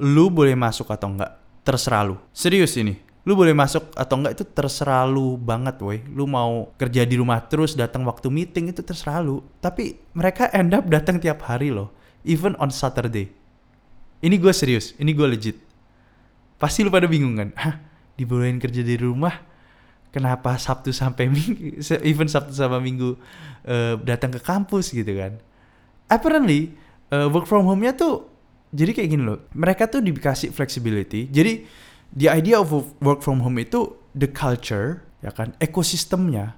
Lu 0.00 0.32
boleh 0.32 0.56
masuk 0.56 0.88
atau 0.88 1.12
enggak 1.12 1.36
terserah 1.66 2.02
lu. 2.06 2.16
Serius 2.32 2.78
ini. 2.78 2.96
Lu 3.26 3.34
boleh 3.34 3.52
masuk 3.52 3.90
atau 3.98 4.22
enggak 4.22 4.38
itu 4.38 4.44
terserah 4.46 5.02
lu 5.04 5.34
banget 5.36 5.76
woi. 5.82 6.00
Lu 6.14 6.30
mau 6.30 6.70
kerja 6.78 7.02
di 7.02 7.18
rumah 7.18 7.42
terus 7.44 7.74
datang 7.74 8.06
waktu 8.06 8.30
meeting 8.30 8.70
itu 8.70 8.80
terserah 8.86 9.20
lu. 9.20 9.42
Tapi 9.58 9.98
mereka 10.14 10.48
end 10.54 10.72
up 10.72 10.86
datang 10.86 11.18
tiap 11.18 11.42
hari 11.44 11.74
loh. 11.74 11.90
Even 12.22 12.54
on 12.62 12.70
Saturday. 12.70 13.28
Ini 14.22 14.36
gue 14.40 14.52
serius. 14.54 14.96
Ini 14.96 15.12
gue 15.12 15.26
legit 15.28 15.65
pasti 16.56 16.84
lu 16.84 16.90
pada 16.92 17.08
bingung 17.08 17.36
kan? 17.36 17.52
Hah 17.56 17.76
dibolehin 18.16 18.56
kerja 18.56 18.80
di 18.80 18.96
rumah? 18.96 19.32
Kenapa 20.10 20.56
Sabtu 20.56 20.96
sampai 20.96 21.28
minggu 21.34 21.84
even 22.00 22.24
Sabtu 22.24 22.56
sama 22.56 22.80
Minggu 22.80 23.20
uh, 23.68 23.94
datang 24.00 24.32
ke 24.32 24.40
kampus 24.40 24.90
gitu 24.92 25.12
kan? 25.12 25.36
Apparently 26.08 26.72
uh, 27.12 27.28
work 27.28 27.44
from 27.44 27.68
home-nya 27.68 27.92
tuh 27.92 28.24
jadi 28.72 28.96
kayak 28.96 29.08
gini 29.12 29.22
loh. 29.24 29.44
Mereka 29.52 29.92
tuh 29.92 30.00
dikasih 30.00 30.56
flexibility. 30.56 31.28
Jadi 31.28 31.68
the 32.16 32.32
idea 32.32 32.56
of 32.56 32.72
work 33.04 33.20
from 33.20 33.44
home 33.44 33.60
itu 33.60 33.92
the 34.16 34.28
culture 34.28 35.04
ya 35.20 35.28
kan? 35.36 35.52
Ekosistemnya 35.60 36.56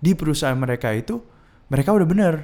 di 0.00 0.16
perusahaan 0.16 0.56
mereka 0.56 0.88
itu 0.96 1.20
mereka 1.68 1.92
udah 1.92 2.08
bener. 2.08 2.34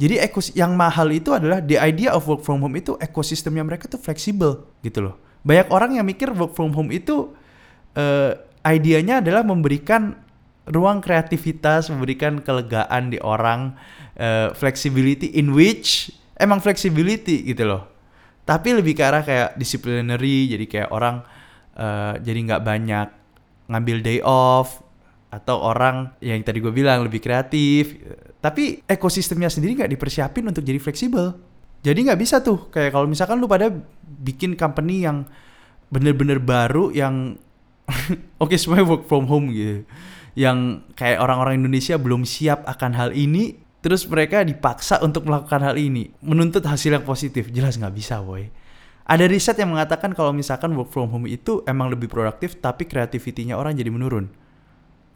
Jadi 0.00 0.16
ekos 0.16 0.56
yang 0.56 0.80
mahal 0.80 1.12
itu 1.12 1.28
adalah 1.36 1.60
the 1.60 1.76
idea 1.76 2.16
of 2.16 2.24
work 2.24 2.40
from 2.40 2.64
home 2.64 2.72
itu 2.72 2.96
ekosistemnya 2.96 3.60
mereka 3.60 3.84
tuh 3.84 4.00
fleksibel 4.00 4.64
gitu 4.80 5.04
loh 5.04 5.20
banyak 5.40 5.68
orang 5.72 5.90
yang 5.96 6.06
mikir 6.06 6.32
work 6.36 6.52
from 6.52 6.76
home 6.76 6.92
itu 6.92 7.32
uh, 7.96 8.32
idenya 8.64 9.24
adalah 9.24 9.40
memberikan 9.40 10.16
ruang 10.68 11.00
kreativitas 11.00 11.88
memberikan 11.88 12.38
kelegaan 12.44 13.10
di 13.10 13.18
orang 13.18 13.74
uh, 14.20 14.52
flexibility 14.52 15.32
in 15.34 15.50
which 15.56 16.12
emang 16.36 16.60
flexibility 16.60 17.42
gitu 17.42 17.66
loh. 17.66 17.88
Tapi 18.44 18.74
lebih 18.76 18.98
ke 18.98 19.02
arah 19.02 19.22
kayak 19.24 19.56
disciplinary 19.56 20.50
jadi 20.50 20.64
kayak 20.68 20.88
orang 20.92 21.24
uh, 21.74 22.14
jadi 22.20 22.38
nggak 22.50 22.62
banyak 22.62 23.08
ngambil 23.70 23.96
day 24.02 24.20
off 24.22 24.82
atau 25.30 25.62
orang 25.62 26.10
yang 26.18 26.42
tadi 26.42 26.58
gue 26.58 26.74
bilang 26.74 27.06
lebih 27.06 27.22
kreatif. 27.22 27.96
Tapi 28.40 28.82
ekosistemnya 28.88 29.48
sendiri 29.52 29.78
nggak 29.78 29.92
dipersiapin 29.94 30.44
untuk 30.48 30.64
jadi 30.66 30.80
fleksibel 30.80 31.49
jadi 31.80 31.98
nggak 32.12 32.20
bisa 32.20 32.44
tuh 32.44 32.68
kayak 32.68 32.92
kalau 32.92 33.06
misalkan 33.08 33.40
lu 33.40 33.48
pada 33.48 33.72
bikin 34.04 34.54
company 34.54 35.04
yang 35.04 35.24
bener-bener 35.88 36.38
baru 36.38 36.92
yang 36.92 37.40
oke 38.42 38.50
okay, 38.50 38.58
semuanya 38.60 38.86
work 38.86 39.04
from 39.10 39.26
home 39.26 39.50
gitu 39.50 39.82
yang 40.38 40.86
kayak 40.94 41.18
orang-orang 41.18 41.58
Indonesia 41.58 41.98
belum 41.98 42.22
siap 42.22 42.62
akan 42.68 42.92
hal 42.94 43.10
ini 43.16 43.58
Terus 43.80 44.04
mereka 44.04 44.44
dipaksa 44.44 45.00
untuk 45.00 45.24
melakukan 45.24 45.64
hal 45.64 45.80
ini, 45.80 46.12
menuntut 46.20 46.60
hasil 46.68 47.00
yang 47.00 47.04
positif. 47.04 47.48
Jelas 47.48 47.80
nggak 47.80 47.96
bisa, 47.96 48.20
boy. 48.20 48.52
Ada 49.08 49.24
riset 49.24 49.56
yang 49.56 49.72
mengatakan 49.72 50.12
kalau 50.12 50.36
misalkan 50.36 50.76
work 50.76 50.92
from 50.92 51.08
home 51.08 51.24
itu 51.24 51.64
emang 51.64 51.88
lebih 51.88 52.12
produktif, 52.12 52.60
tapi 52.60 52.84
kreativitinya 52.84 53.56
orang 53.56 53.74
jadi 53.74 53.88
menurun. 53.88 54.28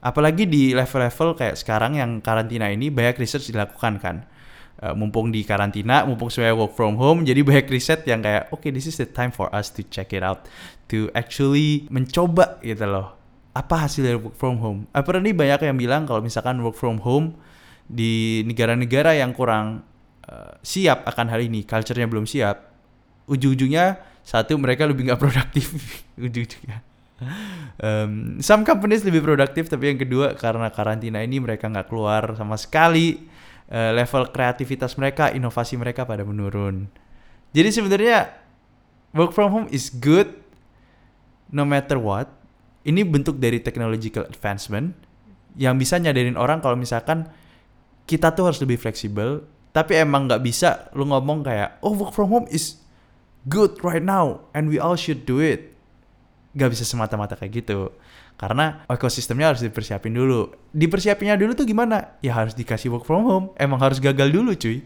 Apalagi 0.00 0.49
di 0.49 0.73
level-level 0.73 1.37
kayak 1.37 1.56
sekarang 1.61 2.00
yang 2.00 2.25
karantina 2.25 2.73
ini 2.73 2.88
banyak 2.88 3.21
riset 3.21 3.44
dilakukan 3.44 4.00
kan. 4.00 4.25
Uh, 4.75 4.90
mumpung 4.90 5.31
di 5.31 5.47
karantina, 5.47 6.02
mumpung 6.02 6.28
saya 6.28 6.50
work 6.50 6.75
from 6.75 6.99
home, 6.99 7.23
jadi 7.23 7.47
banyak 7.47 7.71
riset 7.71 8.02
yang 8.11 8.19
kayak, 8.21 8.50
oke, 8.50 8.59
okay, 8.59 8.75
this 8.75 8.90
is 8.90 8.99
the 8.99 9.07
time 9.07 9.31
for 9.31 9.47
us 9.54 9.71
to 9.71 9.87
check 9.87 10.11
it 10.11 10.21
out, 10.21 10.50
to 10.90 11.07
actually 11.14 11.87
mencoba 11.95 12.59
gitu 12.59 12.83
loh. 12.83 13.14
Apa 13.54 13.87
hasil 13.87 14.02
dari 14.02 14.19
work 14.19 14.35
from 14.35 14.59
home? 14.59 14.90
Apalagi 14.90 15.31
banyak 15.31 15.71
yang 15.71 15.78
bilang 15.78 16.02
kalau 16.11 16.19
misalkan 16.19 16.59
work 16.59 16.75
from 16.75 16.99
home 16.99 17.38
di 17.87 18.43
negara-negara 18.50 19.14
yang 19.14 19.31
kurang 19.31 19.87
uh, 20.26 20.59
siap 20.61 21.07
akan 21.07 21.31
hal 21.31 21.40
ini, 21.40 21.62
culture-nya 21.62 22.11
belum 22.11 22.26
siap, 22.26 22.66
ujung-ujungnya 23.31 24.02
satu 24.25 24.57
mereka 24.57 24.88
lebih 24.88 25.07
nggak 25.07 25.21
produktif, 25.21 25.71
ujung-ujungnya. 26.19 26.83
Um, 27.78 28.43
some 28.43 28.66
companies 28.66 29.07
lebih 29.07 29.23
produktif, 29.23 29.71
tapi 29.71 29.95
yang 29.95 30.00
kedua 30.00 30.35
karena 30.35 30.69
karantina 30.73 31.23
ini 31.23 31.38
mereka 31.38 31.71
nggak 31.71 31.87
keluar 31.88 32.35
sama 32.35 32.59
sekali, 32.59 33.23
uh, 33.71 33.92
level 33.94 34.28
kreativitas 34.33 34.97
mereka, 35.00 35.30
inovasi 35.33 35.78
mereka 35.78 36.04
pada 36.04 36.26
menurun. 36.26 36.88
Jadi 37.54 37.68
sebenarnya 37.71 38.35
work 39.14 39.30
from 39.30 39.49
home 39.54 39.68
is 39.71 39.88
good 39.88 40.28
no 41.54 41.62
matter 41.62 42.00
what. 42.00 42.28
Ini 42.85 43.00
bentuk 43.09 43.40
dari 43.40 43.64
technological 43.64 44.28
advancement 44.28 44.92
yang 45.56 45.78
bisa 45.78 45.97
nyadarin 45.97 46.37
orang 46.37 46.61
kalau 46.61 46.76
misalkan 46.76 47.30
kita 48.04 48.35
tuh 48.37 48.52
harus 48.52 48.61
lebih 48.61 48.76
fleksibel 48.76 49.47
tapi 49.75 49.99
emang 49.99 50.30
nggak 50.30 50.42
bisa 50.44 50.87
lu 50.94 51.09
ngomong 51.11 51.42
kayak 51.42 51.83
oh 51.83 51.94
work 51.99 52.14
from 52.14 52.30
home 52.30 52.47
is 52.50 52.78
good 53.50 53.75
right 53.83 54.06
now 54.06 54.47
and 54.54 54.71
we 54.71 54.78
all 54.78 54.94
should 54.94 55.26
do 55.26 55.42
it 55.42 55.74
nggak 56.55 56.71
bisa 56.71 56.87
semata-mata 56.87 57.35
kayak 57.35 57.67
gitu. 57.67 57.91
Karena 58.39 58.87
ekosistemnya 58.91 59.55
harus 59.55 59.63
dipersiapin 59.63 60.15
dulu. 60.15 60.51
Dipersiapinnya 60.75 61.39
dulu 61.39 61.55
tuh 61.55 61.67
gimana? 61.67 62.19
Ya 62.23 62.35
harus 62.35 62.55
dikasih 62.55 62.91
work 62.95 63.07
from 63.07 63.27
home. 63.27 63.47
Emang 63.59 63.79
harus 63.83 63.99
gagal 63.99 64.31
dulu 64.31 64.55
cuy. 64.55 64.83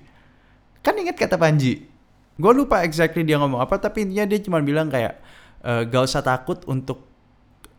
Kan 0.85 0.97
inget 0.97 1.17
kata 1.17 1.37
Panji. 1.37 1.85
Gue 2.39 2.53
lupa 2.55 2.85
exactly 2.85 3.27
dia 3.27 3.37
ngomong 3.41 3.59
apa 3.59 3.77
tapi 3.83 4.07
intinya 4.07 4.25
dia 4.29 4.39
cuma 4.39 4.63
bilang 4.63 4.87
kayak 4.87 5.19
e, 5.59 5.91
gak 5.91 6.03
usah 6.07 6.23
takut 6.23 6.63
untuk 6.71 7.03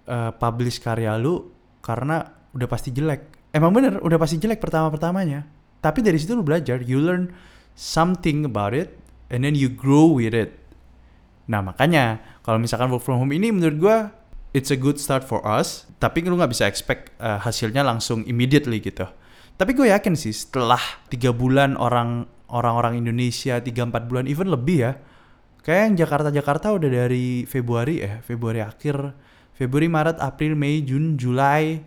uh, 0.10 0.36
publish 0.36 0.84
karya 0.84 1.16
lu 1.16 1.48
karena 1.80 2.26
udah 2.52 2.68
pasti 2.68 2.90
jelek. 2.92 3.54
Emang 3.56 3.72
bener 3.72 4.02
udah 4.02 4.18
pasti 4.20 4.42
jelek 4.42 4.60
pertama-pertamanya. 4.60 5.46
Tapi 5.80 6.04
dari 6.04 6.20
situ 6.20 6.36
lu 6.36 6.44
belajar, 6.44 6.84
you 6.84 7.00
learn 7.00 7.32
something 7.72 8.44
about 8.44 8.76
it, 8.76 9.00
and 9.32 9.48
then 9.48 9.56
you 9.56 9.72
grow 9.72 10.12
with 10.12 10.36
it. 10.36 10.59
Nah 11.50 11.66
makanya 11.66 12.22
kalau 12.46 12.62
misalkan 12.62 12.94
work 12.94 13.02
from 13.02 13.18
home 13.18 13.34
ini 13.34 13.50
menurut 13.50 13.78
gue 13.82 13.98
it's 14.54 14.70
a 14.70 14.78
good 14.78 15.02
start 15.02 15.26
for 15.26 15.42
us. 15.42 15.90
Tapi 15.98 16.24
lu 16.24 16.38
nggak 16.38 16.54
bisa 16.54 16.70
expect 16.70 17.12
uh, 17.20 17.42
hasilnya 17.42 17.82
langsung 17.82 18.24
immediately 18.30 18.80
gitu. 18.80 19.10
Tapi 19.60 19.76
gue 19.76 19.92
yakin 19.92 20.16
sih 20.16 20.32
setelah 20.32 20.80
tiga 21.12 21.36
bulan 21.36 21.76
orang 21.76 22.30
orang-orang 22.48 23.02
Indonesia 23.02 23.60
tiga 23.60 23.84
empat 23.84 24.08
bulan 24.08 24.30
even 24.30 24.48
lebih 24.48 24.78
ya. 24.88 24.94
Kayak 25.60 25.82
yang 25.92 25.96
Jakarta-Jakarta 26.08 26.72
udah 26.72 26.88
dari 26.88 27.44
Februari 27.44 28.00
ya, 28.00 28.24
Februari 28.24 28.64
akhir, 28.64 29.12
Februari, 29.52 29.92
Maret, 29.92 30.18
April, 30.24 30.56
Mei, 30.56 30.80
Juni, 30.88 31.20
Juli, 31.20 31.84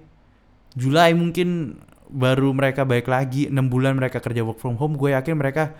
Juli 0.76 1.11
mungkin 1.16 1.81
baru 2.12 2.52
mereka 2.52 2.85
baik 2.85 3.09
lagi 3.09 3.49
enam 3.49 3.73
bulan 3.73 3.97
mereka 3.97 4.21
kerja 4.21 4.45
work 4.45 4.61
from 4.61 4.76
home 4.76 5.00
gue 5.00 5.16
yakin 5.16 5.33
mereka 5.33 5.73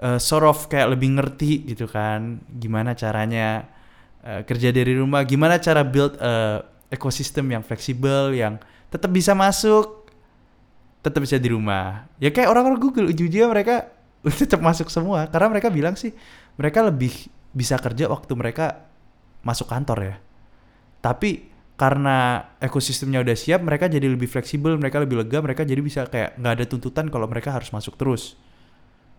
uh, 0.00 0.18
sort 0.18 0.46
of 0.46 0.66
kayak 0.66 0.96
lebih 0.96 1.18
ngerti 1.20 1.68
gitu 1.68 1.86
kan 1.86 2.40
gimana 2.48 2.96
caranya 2.96 3.68
uh, 4.24 4.42
kerja 4.42 4.74
dari 4.74 4.96
rumah 4.96 5.22
gimana 5.28 5.60
cara 5.60 5.84
build 5.84 6.16
uh, 6.18 6.62
ekosistem 6.90 7.50
yang 7.50 7.62
fleksibel 7.62 8.34
yang 8.34 8.58
tetap 8.90 9.10
bisa 9.10 9.34
masuk 9.34 10.04
tetap 11.04 11.20
bisa 11.20 11.36
di 11.36 11.52
rumah. 11.52 12.08
Ya 12.16 12.32
kayak 12.32 12.48
orang-orang 12.48 12.80
Google 12.80 13.12
ujung-ujungnya 13.12 13.52
mereka 13.52 13.92
tetap 14.40 14.64
masuk 14.64 14.88
semua. 14.88 15.28
Karena 15.28 15.52
mereka 15.52 15.68
bilang 15.68 16.00
sih 16.00 16.16
mereka 16.56 16.80
lebih 16.80 17.12
bisa 17.52 17.76
kerja 17.76 18.08
waktu 18.08 18.32
mereka 18.32 18.88
masuk 19.44 19.68
kantor 19.68 19.98
ya. 20.00 20.16
Tapi 21.04 21.52
karena 21.76 22.48
ekosistemnya 22.62 23.20
udah 23.20 23.36
siap 23.36 23.60
mereka 23.60 23.90
jadi 23.90 24.06
lebih 24.06 24.30
fleksibel 24.30 24.78
mereka 24.78 25.02
lebih 25.02 25.26
lega 25.26 25.42
mereka 25.42 25.66
jadi 25.66 25.82
bisa 25.82 26.06
kayak 26.06 26.38
nggak 26.38 26.52
ada 26.54 26.64
tuntutan 26.70 27.10
kalau 27.10 27.26
mereka 27.26 27.50
harus 27.50 27.74
masuk 27.74 27.98
terus 27.98 28.38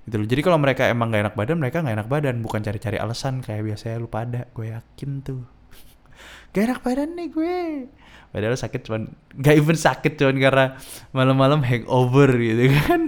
gitu 0.05 0.15
loh. 0.21 0.27
Jadi 0.29 0.41
kalau 0.45 0.57
mereka 0.61 0.85
emang 0.85 1.09
gak 1.09 1.21
enak 1.29 1.35
badan 1.35 1.57
mereka 1.57 1.81
nggak 1.81 1.95
enak 2.01 2.09
badan. 2.09 2.35
Bukan 2.45 2.61
cari-cari 2.61 2.97
alasan 3.01 3.41
kayak 3.41 3.65
biasanya 3.65 3.97
lu 3.97 4.09
pada 4.09 4.45
gue 4.53 4.71
yakin 4.71 5.11
tuh. 5.25 5.41
Gak 6.55 6.71
enak 6.71 6.79
badan 6.85 7.09
nih 7.17 7.27
gue. 7.33 7.57
Padahal 8.31 8.55
sakit 8.55 8.81
cuman 8.87 9.11
gak 9.35 9.55
even 9.55 9.75
sakit 9.75 10.15
cuman 10.15 10.37
karena 10.39 10.65
malam-malam 11.11 11.63
hangover 11.65 12.31
gitu 12.35 12.71
kan. 12.85 13.01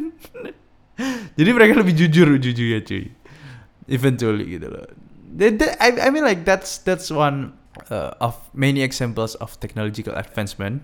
Jadi 1.37 1.49
mereka 1.53 1.77
lebih 1.77 1.93
jujur 1.93 2.35
jujur 2.41 2.67
ya 2.75 2.81
cuy. 2.83 3.13
Eventually 3.87 4.57
gitu 4.57 4.67
loh. 4.67 4.87
I, 5.37 5.89
I 6.01 6.09
mean 6.09 6.25
like 6.25 6.43
that's 6.43 6.81
that's 6.81 7.13
one 7.13 7.53
uh, 7.93 8.17
of 8.17 8.35
many 8.57 8.81
examples 8.81 9.37
of 9.37 9.53
technological 9.61 10.17
advancement. 10.17 10.83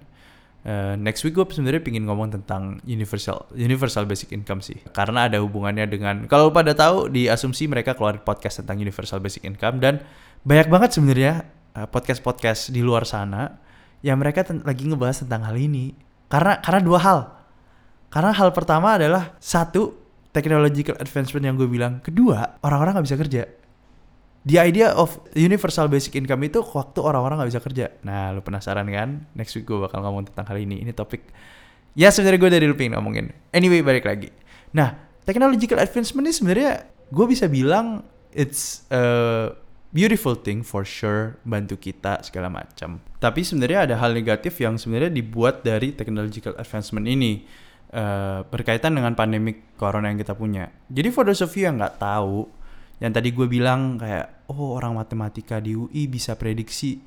Uh, 0.63 0.95
next 0.95 1.27
week 1.27 1.35
gue 1.35 1.43
sebenarnya 1.43 1.83
pingin 1.83 2.07
ngomong 2.07 2.39
tentang 2.39 2.79
universal 2.87 3.51
universal 3.51 4.07
basic 4.07 4.31
income 4.31 4.63
sih. 4.63 4.79
Karena 4.95 5.27
ada 5.27 5.43
hubungannya 5.43 5.83
dengan 5.91 6.23
kalau 6.31 6.55
pada 6.55 6.71
tahu 6.71 7.11
di 7.11 7.27
asumsi 7.27 7.67
mereka 7.67 7.91
keluar 7.99 8.23
podcast 8.23 8.63
tentang 8.63 8.79
universal 8.79 9.19
basic 9.19 9.43
income 9.43 9.83
dan 9.83 9.99
banyak 10.47 10.71
banget 10.71 10.95
sebenarnya 10.95 11.33
uh, 11.75 11.87
podcast 11.91 12.23
podcast 12.23 12.71
di 12.71 12.79
luar 12.79 13.03
sana 13.03 13.59
yang 13.99 14.15
mereka 14.19 14.47
lagi 14.63 14.87
ngebahas 14.87 15.27
tentang 15.27 15.43
hal 15.51 15.55
ini. 15.59 15.91
Karena 16.31 16.63
karena 16.63 16.79
dua 16.79 16.99
hal. 17.03 17.19
Karena 18.07 18.31
hal 18.31 18.55
pertama 18.55 18.95
adalah 18.95 19.35
satu 19.43 19.99
technological 20.31 20.95
advancement 20.95 21.43
yang 21.43 21.55
gue 21.59 21.67
bilang. 21.67 21.99
Kedua 21.99 22.63
orang-orang 22.63 22.95
nggak 22.95 23.07
bisa 23.11 23.19
kerja 23.19 23.43
the 24.43 24.59
idea 24.59 24.91
of 24.91 25.19
universal 25.33 25.87
basic 25.87 26.19
income 26.19 26.43
itu 26.43 26.59
waktu 26.59 26.99
orang-orang 26.99 27.39
nggak 27.39 27.51
bisa 27.55 27.61
kerja. 27.63 27.85
Nah, 28.03 28.35
lu 28.35 28.43
penasaran 28.43 28.87
kan? 28.91 29.27
Next 29.35 29.55
week 29.55 29.67
gue 29.67 29.79
bakal 29.79 30.03
ngomong 30.03 30.27
tentang 30.31 30.45
hal 30.51 30.59
ini. 30.59 30.83
Ini 30.83 30.91
topik 30.91 31.31
ya 31.95 32.11
sebenarnya 32.11 32.39
gue 32.39 32.51
dari 32.51 32.65
Lupin 32.67 32.91
ngomongin. 32.91 33.31
Anyway, 33.55 33.79
balik 33.79 34.03
lagi. 34.03 34.29
Nah, 34.75 34.93
technological 35.23 35.79
advancement 35.79 36.27
ini 36.27 36.35
sebenarnya 36.35 36.71
gue 37.07 37.25
bisa 37.29 37.47
bilang 37.47 38.03
it's 38.35 38.83
uh, 38.91 39.53
beautiful 39.93 40.33
thing 40.33 40.65
for 40.65 40.81
sure 40.83 41.37
bantu 41.45 41.79
kita 41.79 42.19
segala 42.25 42.49
macam. 42.49 42.99
Tapi 43.21 43.45
sebenarnya 43.45 43.87
ada 43.87 43.95
hal 44.01 44.11
negatif 44.11 44.59
yang 44.59 44.75
sebenarnya 44.75 45.13
dibuat 45.13 45.61
dari 45.61 45.93
technological 45.93 46.57
advancement 46.59 47.05
ini 47.05 47.45
uh, 47.93 48.41
berkaitan 48.49 48.97
dengan 48.97 49.13
pandemik 49.13 49.77
corona 49.77 50.09
yang 50.09 50.19
kita 50.19 50.33
punya. 50.33 50.67
Jadi 50.89 51.09
for 51.13 51.23
those 51.23 51.45
of 51.45 51.53
you 51.53 51.69
yang 51.69 51.77
nggak 51.77 52.01
tahu, 52.01 52.49
yang 53.01 53.11
tadi 53.13 53.33
gue 53.33 53.47
bilang 53.49 53.97
kayak 53.97 54.49
oh 54.53 54.77
orang 54.77 54.97
matematika 54.97 55.57
di 55.57 55.73
UI 55.73 56.05
bisa 56.05 56.37
prediksi 56.37 57.01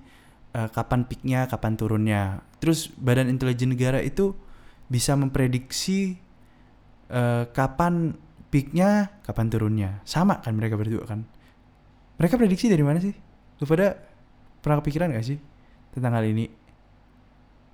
uh, 0.56 0.68
kapan 0.70 1.06
peaknya, 1.06 1.46
kapan 1.46 1.72
turunnya. 1.78 2.22
Terus 2.58 2.90
Badan 2.90 3.30
Intelijen 3.30 3.74
Negara 3.74 4.02
itu 4.02 4.34
bisa 4.86 5.14
memprediksi 5.14 6.18
uh, 7.10 7.46
kapan 7.50 8.14
peaknya, 8.50 9.20
kapan 9.22 9.46
turunnya. 9.50 9.90
Sama 10.02 10.42
kan 10.42 10.54
mereka 10.58 10.74
berdua 10.74 11.06
kan 11.06 11.26
mereka 12.16 12.40
prediksi 12.40 12.72
dari 12.72 12.80
mana 12.80 12.98
sih? 13.00 13.12
Lu 13.60 13.64
pada 13.68 13.96
pernah 14.64 14.80
kepikiran 14.80 15.12
gak 15.12 15.24
sih 15.24 15.38
tentang 15.92 16.16
hal 16.16 16.24
ini? 16.24 16.48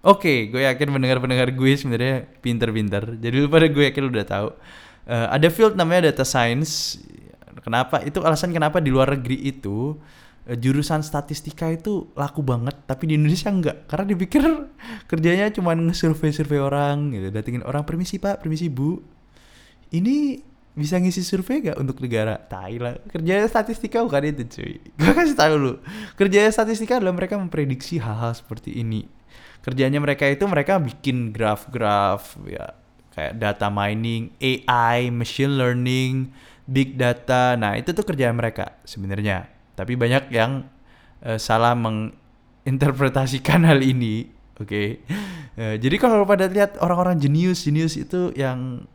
Oke, 0.03 0.19
okay, 0.19 0.39
gue 0.51 0.67
yakin 0.67 0.89
pendengar-pendengar 0.99 1.55
gue 1.55 1.73
sebenarnya 1.79 2.27
pinter-pinter. 2.43 3.23
Jadi 3.23 3.37
lu 3.39 3.47
pada 3.47 3.71
gue 3.71 3.87
yakin 3.87 4.03
lu 4.03 4.11
udah 4.11 4.27
tahu. 4.27 4.49
Uh, 5.07 5.27
ada 5.31 5.47
field 5.47 5.79
namanya 5.79 6.11
data 6.11 6.27
science. 6.27 6.99
Kenapa? 7.61 8.01
Itu 8.01 8.25
alasan 8.25 8.57
kenapa 8.57 8.81
di 8.81 8.89
luar 8.89 9.13
negeri 9.13 9.45
itu 9.45 10.01
uh, 10.49 10.57
jurusan 10.57 11.05
statistika 11.05 11.69
itu 11.69 12.09
laku 12.17 12.41
banget, 12.41 12.75
tapi 12.89 13.13
di 13.13 13.21
Indonesia 13.21 13.53
enggak. 13.53 13.85
Karena 13.91 14.09
dipikir 14.09 14.43
kerjanya 15.11 15.53
cuma 15.53 15.77
nge-survey-survey 15.77 16.59
orang 16.63 17.13
gitu, 17.13 17.29
datengin 17.29 17.63
orang 17.69 17.85
permisi 17.85 18.17
Pak, 18.17 18.41
permisi 18.41 18.73
Bu. 18.73 19.03
Ini 19.93 20.41
bisa 20.73 20.97
ngisi 20.97 21.21
survei 21.21 21.61
gak 21.61 21.77
untuk 21.77 22.01
negara? 22.01 22.41
Tai 22.41 22.75
lah. 22.81 22.97
Kerjanya 23.13 23.45
statistika 23.45 24.01
bukan 24.01 24.33
itu 24.33 24.45
cuy. 24.49 24.81
Gue 24.99 25.13
kasih 25.13 25.37
tahu 25.37 25.55
lu. 25.61 25.73
Kerjanya 26.17 26.49
statistika 26.49 26.97
adalah 26.97 27.13
mereka 27.13 27.37
memprediksi 27.37 28.01
hal-hal 28.01 28.33
seperti 28.33 28.81
ini. 28.81 29.05
Kerjanya 29.61 30.01
mereka 30.01 30.25
itu 30.25 30.49
mereka 30.49 30.81
bikin 30.81 31.31
graf-graf 31.31 32.41
ya 32.49 32.73
kayak 33.13 33.37
data 33.37 33.69
mining, 33.69 34.33
AI, 34.41 35.13
machine 35.13 35.61
learning, 35.61 36.33
big 36.69 36.95
data. 36.99 37.59
Nah, 37.59 37.79
itu 37.79 37.91
tuh 37.95 38.07
kerjaan 38.07 38.39
mereka 38.39 38.79
sebenarnya. 38.87 39.49
Tapi 39.75 39.97
banyak 39.97 40.31
yang 40.31 40.67
uh, 41.25 41.39
salah 41.39 41.75
menginterpretasikan 41.75 43.65
hal 43.71 43.81
ini. 43.81 44.31
Oke. 44.59 44.67
Okay? 44.67 44.89
Uh, 45.59 45.77
jadi 45.77 45.97
kalau 46.01 46.25
pada 46.25 46.49
lihat 46.49 46.81
orang-orang 46.81 47.21
jenius, 47.21 47.67
jenius 47.67 47.99
itu 47.99 48.33
yang 48.39 48.89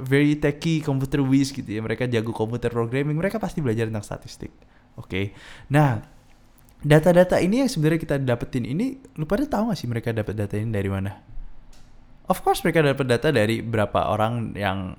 very 0.00 0.36
techy 0.36 0.84
computer 0.84 1.24
whiz 1.24 1.50
gitu 1.50 1.66
ya 1.66 1.80
mereka 1.80 2.04
jago 2.06 2.30
komputer 2.30 2.68
programming 2.68 3.16
mereka 3.16 3.40
pasti 3.40 3.64
belajar 3.64 3.88
tentang 3.88 4.04
statistik 4.04 4.52
oke 4.96 5.08
okay? 5.08 5.24
nah 5.72 6.04
data-data 6.80 7.40
ini 7.40 7.64
yang 7.64 7.70
sebenarnya 7.70 8.00
kita 8.00 8.16
dapetin 8.20 8.64
ini 8.64 9.00
lu 9.16 9.24
pada 9.28 9.44
tahu 9.44 9.72
gak 9.72 9.78
sih 9.80 9.88
mereka 9.88 10.12
dapat 10.12 10.36
data 10.36 10.54
ini 10.56 10.70
dari 10.72 10.88
mana 10.88 11.12
of 12.28 12.40
course 12.44 12.64
mereka 12.64 12.84
dapat 12.84 13.06
data 13.08 13.28
dari 13.32 13.60
berapa 13.60 14.12
orang 14.12 14.56
yang 14.56 14.96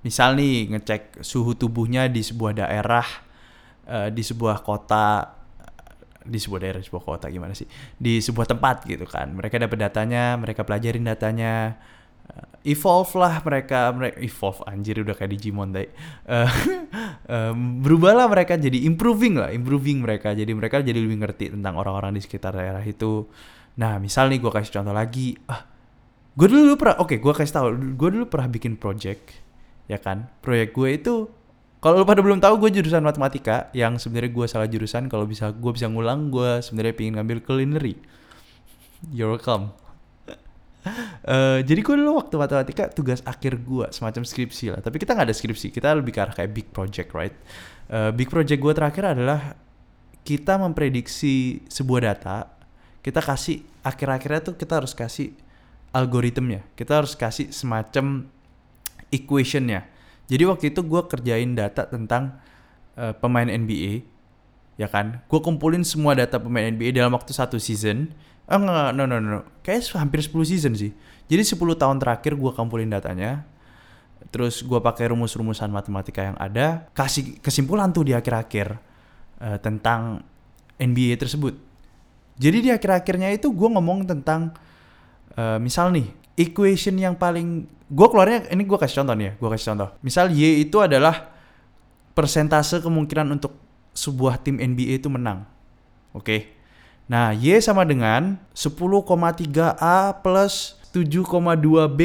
misal 0.00 0.36
nih 0.36 0.72
ngecek 0.76 1.20
suhu 1.20 1.52
tubuhnya 1.56 2.08
di 2.08 2.24
sebuah 2.24 2.64
daerah 2.64 3.06
uh, 3.88 4.08
di 4.08 4.22
sebuah 4.24 4.64
kota 4.64 5.36
di 6.20 6.36
sebuah 6.36 6.60
daerah, 6.60 6.80
di 6.84 6.86
sebuah 6.86 7.04
kota 7.04 7.26
gimana 7.32 7.56
sih? 7.56 7.64
Di 7.96 8.20
sebuah 8.20 8.44
tempat 8.44 8.84
gitu 8.84 9.08
kan. 9.08 9.32
Mereka 9.32 9.56
dapat 9.56 9.88
datanya, 9.88 10.36
mereka 10.36 10.68
pelajarin 10.68 11.08
datanya, 11.08 11.80
evolve 12.60 13.12
lah 13.16 13.40
mereka 13.40 13.88
mereka 13.96 14.20
evolve 14.20 14.60
anjir 14.68 15.00
udah 15.00 15.16
kayak 15.16 15.30
Digimon 15.36 15.72
deh. 15.74 15.88
Um, 17.30 17.78
berubahlah 17.86 18.26
mereka 18.26 18.58
jadi 18.58 18.82
improving 18.90 19.38
lah 19.38 19.54
improving 19.54 20.02
mereka. 20.02 20.34
Jadi 20.34 20.50
mereka 20.50 20.82
jadi 20.82 20.98
lebih 20.98 21.22
ngerti 21.22 21.54
tentang 21.54 21.78
orang-orang 21.78 22.18
di 22.18 22.20
sekitar 22.26 22.58
daerah 22.58 22.82
itu. 22.82 23.30
Nah 23.78 24.02
misal 24.02 24.26
nih 24.26 24.42
gue 24.42 24.50
kasih 24.50 24.82
contoh 24.82 24.90
lagi. 24.90 25.38
Ah 25.46 25.62
gue 26.34 26.46
dulu 26.50 26.74
pernah 26.74 26.98
oke 26.98 27.14
okay, 27.14 27.18
gue 27.22 27.30
kasih 27.30 27.54
tahu 27.54 27.66
gue 27.94 28.08
dulu 28.10 28.24
pernah 28.26 28.50
bikin 28.50 28.74
project 28.74 29.30
ya 29.90 29.98
kan? 29.98 30.30
Proyek 30.38 30.70
gue 30.70 30.88
itu 30.94 31.14
kalau 31.82 32.04
lu 32.04 32.06
pada 32.06 32.22
belum 32.22 32.38
tahu 32.38 32.60
gue 32.62 32.78
jurusan 32.78 33.02
matematika 33.02 33.72
yang 33.74 33.98
sebenarnya 33.98 34.30
gue 34.30 34.46
salah 34.46 34.68
jurusan. 34.70 35.10
Kalau 35.10 35.26
bisa 35.26 35.50
gue 35.50 35.72
bisa 35.74 35.90
ngulang 35.90 36.30
gue 36.30 36.62
sebenarnya 36.62 36.94
pengen 36.94 37.18
ngambil 37.18 37.42
culinary 37.42 37.98
you're 39.10 39.32
welcome. 39.32 39.72
Uh, 41.26 41.60
jadi 41.68 41.80
gue 41.82 41.94
dulu 41.98 42.20
waktu 42.20 42.36
matematika 42.36 42.88
tugas 42.88 43.20
akhir 43.26 43.58
gue 43.64 43.90
semacam 43.90 44.22
skripsi 44.22 44.76
lah. 44.76 44.80
Tapi 44.84 45.02
kita 45.02 45.18
nggak 45.18 45.26
ada 45.26 45.36
skripsi 45.36 45.74
kita 45.74 45.90
lebih 45.98 46.14
ke 46.14 46.20
arah 46.22 46.34
kayak 46.36 46.52
big 46.54 46.68
project 46.70 47.10
right? 47.16 47.34
Uh, 47.90 48.14
big 48.14 48.30
project 48.30 48.60
gue 48.62 48.72
terakhir 48.76 49.18
adalah 49.18 49.58
kita 50.20 50.60
memprediksi 50.60 51.64
sebuah 51.66 52.12
data 52.12 52.60
kita 53.00 53.24
kasih 53.24 53.64
akhir-akhirnya 53.80 54.52
tuh 54.52 54.54
kita 54.60 54.84
harus 54.84 54.92
kasih 54.92 55.32
algoritmnya. 55.90 56.62
Kita 56.76 57.00
harus 57.00 57.16
kasih 57.16 57.48
semacam 57.48 58.28
equationnya 59.10 59.86
jadi 60.30 60.46
waktu 60.46 60.74
itu 60.74 60.80
gue 60.82 61.02
kerjain 61.10 61.52
data 61.58 61.86
tentang 61.86 62.38
uh, 62.94 63.14
pemain 63.18 63.46
NBA 63.46 64.06
ya 64.80 64.88
kan 64.88 65.22
gue 65.26 65.40
kumpulin 65.42 65.84
semua 65.84 66.16
data 66.16 66.40
pemain 66.40 66.66
NBA 66.70 66.96
dalam 66.96 67.12
waktu 67.14 67.34
satu 67.34 67.60
season 67.60 68.14
Oh 68.50 68.58
enggak, 68.58 68.90
no, 68.98 69.06
no, 69.06 69.22
no. 69.22 69.46
Kayaknya 69.62 70.02
hampir 70.02 70.20
10 70.26 70.34
season 70.42 70.74
sih. 70.74 70.90
Jadi 71.30 71.42
10 71.46 71.54
tahun 71.78 72.02
terakhir 72.02 72.34
gue 72.34 72.50
kumpulin 72.50 72.90
datanya. 72.90 73.46
Terus 74.34 74.66
gue 74.66 74.82
pakai 74.82 75.14
rumus-rumusan 75.14 75.70
matematika 75.70 76.26
yang 76.26 76.34
ada. 76.34 76.90
Kasih 76.90 77.38
kesimpulan 77.38 77.94
tuh 77.94 78.10
di 78.10 78.12
akhir-akhir. 78.12 78.74
Uh, 79.40 79.56
tentang 79.62 80.26
NBA 80.82 81.14
tersebut. 81.16 81.54
Jadi 82.42 82.58
di 82.66 82.70
akhir-akhirnya 82.74 83.30
itu 83.30 83.54
gue 83.54 83.68
ngomong 83.70 84.10
tentang. 84.10 84.50
Uh, 85.38 85.62
misal 85.62 85.94
nih, 85.94 86.10
equation 86.40 86.96
yang 86.96 87.12
paling. 87.12 87.68
Gue 87.90 88.06
keluarnya, 88.08 88.48
ini 88.48 88.64
gue 88.64 88.78
kasih 88.80 89.04
contoh 89.04 89.14
nih 89.18 89.26
ya. 89.28 89.32
Gue 89.36 89.48
kasih 89.52 89.66
contoh. 89.74 89.88
Misal 90.00 90.32
Y 90.32 90.64
itu 90.64 90.80
adalah 90.80 91.28
persentase 92.16 92.80
kemungkinan 92.80 93.28
untuk 93.36 93.52
sebuah 93.92 94.40
tim 94.40 94.56
NBA 94.56 95.04
itu 95.04 95.12
menang. 95.12 95.44
Oke. 96.16 96.24
Okay? 96.24 96.40
Nah, 97.10 97.34
Y 97.34 97.58
sama 97.58 97.82
dengan 97.82 98.38
10,3A 98.54 100.22
plus 100.22 100.78
7,2B 100.94 102.00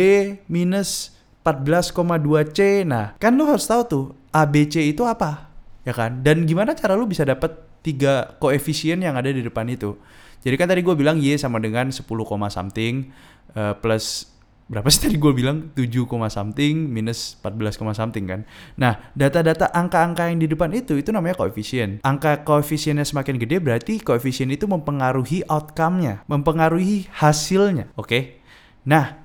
minus 0.50 1.13
14,2C. 1.45 2.89
Nah, 2.89 3.13
kan 3.21 3.38
lu 3.38 3.45
harus 3.45 3.69
tahu 3.69 3.82
tuh 3.86 4.06
ABC 4.34 4.82
itu 4.82 5.06
apa? 5.06 5.54
Ya 5.86 5.93
kan? 5.93 6.26
Dan 6.26 6.50
gimana 6.50 6.74
cara 6.74 6.98
lu 6.98 7.06
bisa 7.06 7.21
dapat 7.21 7.54
tiga 7.86 8.34
koefisien 8.41 8.98
yang 8.98 9.13
ada 9.13 9.30
di 9.30 9.45
depan 9.45 9.69
itu? 9.69 9.93
Jadi 10.41 10.56
kan 10.58 10.69
tadi 10.69 10.82
gue 10.82 10.93
bilang 10.98 11.21
Y 11.21 11.38
sama 11.38 11.62
dengan 11.62 11.89
10, 11.89 12.02
something 12.50 13.10
uh, 13.56 13.74
plus 13.80 14.36
berapa 14.65 14.89
sih 14.89 15.06
tadi 15.06 15.15
gue 15.22 15.30
bilang 15.30 15.70
7, 15.78 15.94
something 16.34 16.89
minus 16.89 17.38
14, 17.46 17.86
something 17.94 18.26
kan. 18.26 18.41
Nah, 18.82 18.98
data-data 19.13 19.70
angka-angka 19.70 20.26
yang 20.26 20.41
di 20.41 20.50
depan 20.50 20.74
itu 20.74 20.98
itu 20.98 21.13
namanya 21.13 21.38
koefisien. 21.38 22.02
Angka 22.02 22.41
koefisiennya 22.41 23.06
semakin 23.06 23.38
gede 23.38 23.62
berarti 23.62 24.02
koefisien 24.02 24.50
itu 24.50 24.65
mempengaruhi 24.65 25.46
outcome-nya, 25.46 26.26
mempengaruhi 26.26 27.06
hasilnya. 27.13 27.94
Oke. 27.94 28.10
Okay? 28.10 28.22
Nah, 28.89 29.22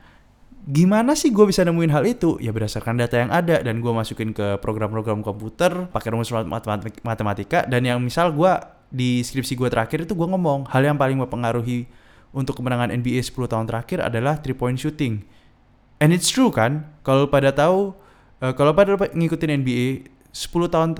gimana 0.68 1.16
sih 1.16 1.32
gue 1.32 1.48
bisa 1.48 1.64
nemuin 1.64 1.92
hal 1.92 2.04
itu? 2.04 2.36
Ya 2.36 2.52
berdasarkan 2.52 3.00
data 3.00 3.16
yang 3.16 3.32
ada 3.32 3.64
dan 3.64 3.80
gue 3.80 3.92
masukin 3.92 4.36
ke 4.36 4.60
program-program 4.60 5.24
komputer, 5.24 5.88
pakai 5.88 6.12
rumus 6.12 6.28
matematika 7.00 7.64
dan 7.64 7.80
yang 7.88 7.96
misal 7.96 8.28
gue 8.36 8.52
di 8.92 9.24
skripsi 9.24 9.56
gue 9.56 9.68
terakhir 9.72 10.04
itu 10.04 10.12
gue 10.12 10.28
ngomong 10.28 10.68
hal 10.68 10.82
yang 10.84 10.98
paling 10.98 11.16
mempengaruhi 11.16 11.86
untuk 12.30 12.58
kemenangan 12.58 12.94
NBA 12.94 13.22
10 13.26 13.34
tahun 13.50 13.66
terakhir 13.66 13.98
adalah 14.02 14.38
three 14.38 14.54
point 14.54 14.78
shooting. 14.78 15.26
And 16.00 16.14
it's 16.14 16.30
true 16.30 16.48
kan? 16.54 16.86
Kalau 17.02 17.28
pada 17.28 17.50
tahu 17.52 17.92
uh, 18.40 18.52
kalau 18.54 18.72
pada 18.72 18.94
ngikutin 18.96 19.50
NBA 19.60 19.86
10 20.32 20.72
tahun 20.72 20.90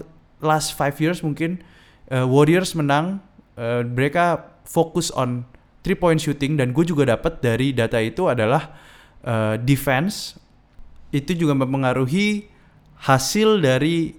last 0.42 0.74
5 0.74 0.98
years 0.98 1.22
mungkin 1.22 1.62
uh, 2.10 2.26
Warriors 2.26 2.74
menang 2.74 3.22
uh, 3.54 3.86
mereka 3.86 4.50
fokus 4.66 5.08
on 5.14 5.46
three 5.80 5.96
point 5.96 6.20
shooting 6.20 6.58
dan 6.60 6.76
gue 6.76 6.84
juga 6.84 7.16
dapat 7.16 7.40
dari 7.40 7.72
data 7.72 7.96
itu 8.02 8.28
adalah 8.28 8.76
uh, 9.24 9.56
defense 9.56 10.36
itu 11.10 11.34
juga 11.34 11.56
mempengaruhi 11.58 12.46
hasil 13.00 13.58
dari 13.58 14.14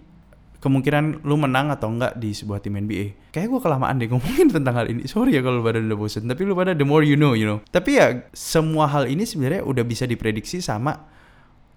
kemungkinan 0.61 1.25
lu 1.25 1.35
menang 1.37 1.73
atau 1.73 1.89
enggak 1.89 2.17
di 2.17 2.33
sebuah 2.35 2.61
tim 2.61 2.77
NBA. 2.77 3.20
Kayak 3.31 3.47
gue 3.47 3.61
kelamaan 3.63 3.95
deh 3.95 4.11
ngomongin 4.11 4.51
tentang 4.59 4.75
hal 4.75 4.91
ini. 4.91 5.07
Sorry 5.07 5.35
ya 5.35 5.41
kalau 5.41 5.63
lu 5.63 5.65
pada 5.65 5.79
udah 5.79 5.97
bosen, 5.97 6.27
tapi 6.27 6.43
lu 6.43 6.51
pada 6.51 6.75
the 6.75 6.83
more 6.83 7.01
you 7.01 7.15
know, 7.15 7.31
you 7.31 7.47
know. 7.47 7.63
Tapi 7.71 7.95
ya 7.95 8.27
semua 8.35 8.91
hal 8.91 9.07
ini 9.07 9.23
sebenarnya 9.23 9.63
udah 9.63 9.83
bisa 9.87 10.03
diprediksi 10.03 10.59
sama 10.59 11.07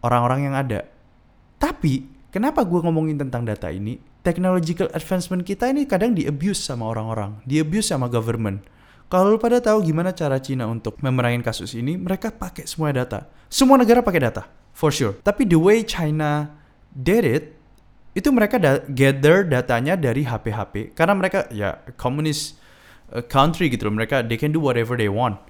orang-orang 0.02 0.50
yang 0.50 0.54
ada. 0.58 0.82
Tapi 1.62 2.10
kenapa 2.34 2.66
gue 2.66 2.82
ngomongin 2.82 3.16
tentang 3.16 3.46
data 3.46 3.70
ini? 3.70 3.96
Technological 4.26 4.90
advancement 4.90 5.46
kita 5.46 5.70
ini 5.70 5.86
kadang 5.86 6.16
di 6.16 6.26
abuse 6.26 6.58
sama 6.58 6.90
orang-orang, 6.90 7.38
di 7.46 7.62
abuse 7.62 7.94
sama 7.94 8.10
government. 8.10 8.66
Kalau 9.12 9.36
lu 9.36 9.38
pada 9.38 9.60
tahu 9.60 9.84
gimana 9.84 10.10
cara 10.10 10.40
Cina 10.40 10.66
untuk 10.66 10.98
memenangin 10.98 11.44
kasus 11.44 11.76
ini, 11.76 11.94
mereka 11.94 12.32
pakai 12.34 12.66
semua 12.66 12.90
data. 12.90 13.30
Semua 13.46 13.78
negara 13.78 14.00
pakai 14.02 14.26
data, 14.26 14.48
for 14.74 14.90
sure. 14.90 15.14
Tapi 15.22 15.44
the 15.46 15.60
way 15.60 15.84
China 15.84 16.50
did 16.90 17.22
it, 17.22 17.54
itu 18.14 18.30
mereka 18.30 18.62
da 18.62 18.78
gather 18.86 19.42
datanya 19.42 19.98
dari 19.98 20.22
HP-HP 20.22 20.94
karena 20.94 21.14
mereka 21.18 21.50
ya 21.50 21.82
communist 21.98 22.54
uh, 23.10 23.18
country 23.26 23.66
gitu 23.66 23.90
loh. 23.90 23.94
Mereka 23.98 24.22
they 24.22 24.38
can 24.38 24.54
do 24.54 24.62
whatever 24.62 24.94
they 24.94 25.10
want. 25.10 25.42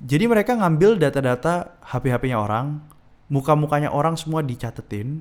Jadi 0.00 0.24
mereka 0.24 0.56
ngambil 0.56 0.96
data-data 0.96 1.76
HP-HP-nya 1.84 2.40
orang 2.40 2.80
muka-mukanya 3.28 3.92
orang 3.92 4.16
semua 4.16 4.40
dicatetin 4.40 5.20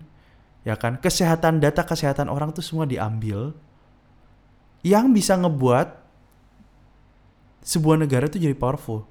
ya 0.63 0.79
kan? 0.79 0.95
Kesehatan 1.03 1.59
data 1.59 1.83
kesehatan 1.83 2.31
orang 2.31 2.55
tuh 2.55 2.63
semua 2.63 2.87
diambil. 2.87 3.51
Yang 4.79 5.05
bisa 5.11 5.35
ngebuat 5.35 5.99
sebuah 7.59 7.99
negara 7.99 8.31
tuh 8.31 8.39
jadi 8.39 8.55
powerful. 8.55 9.03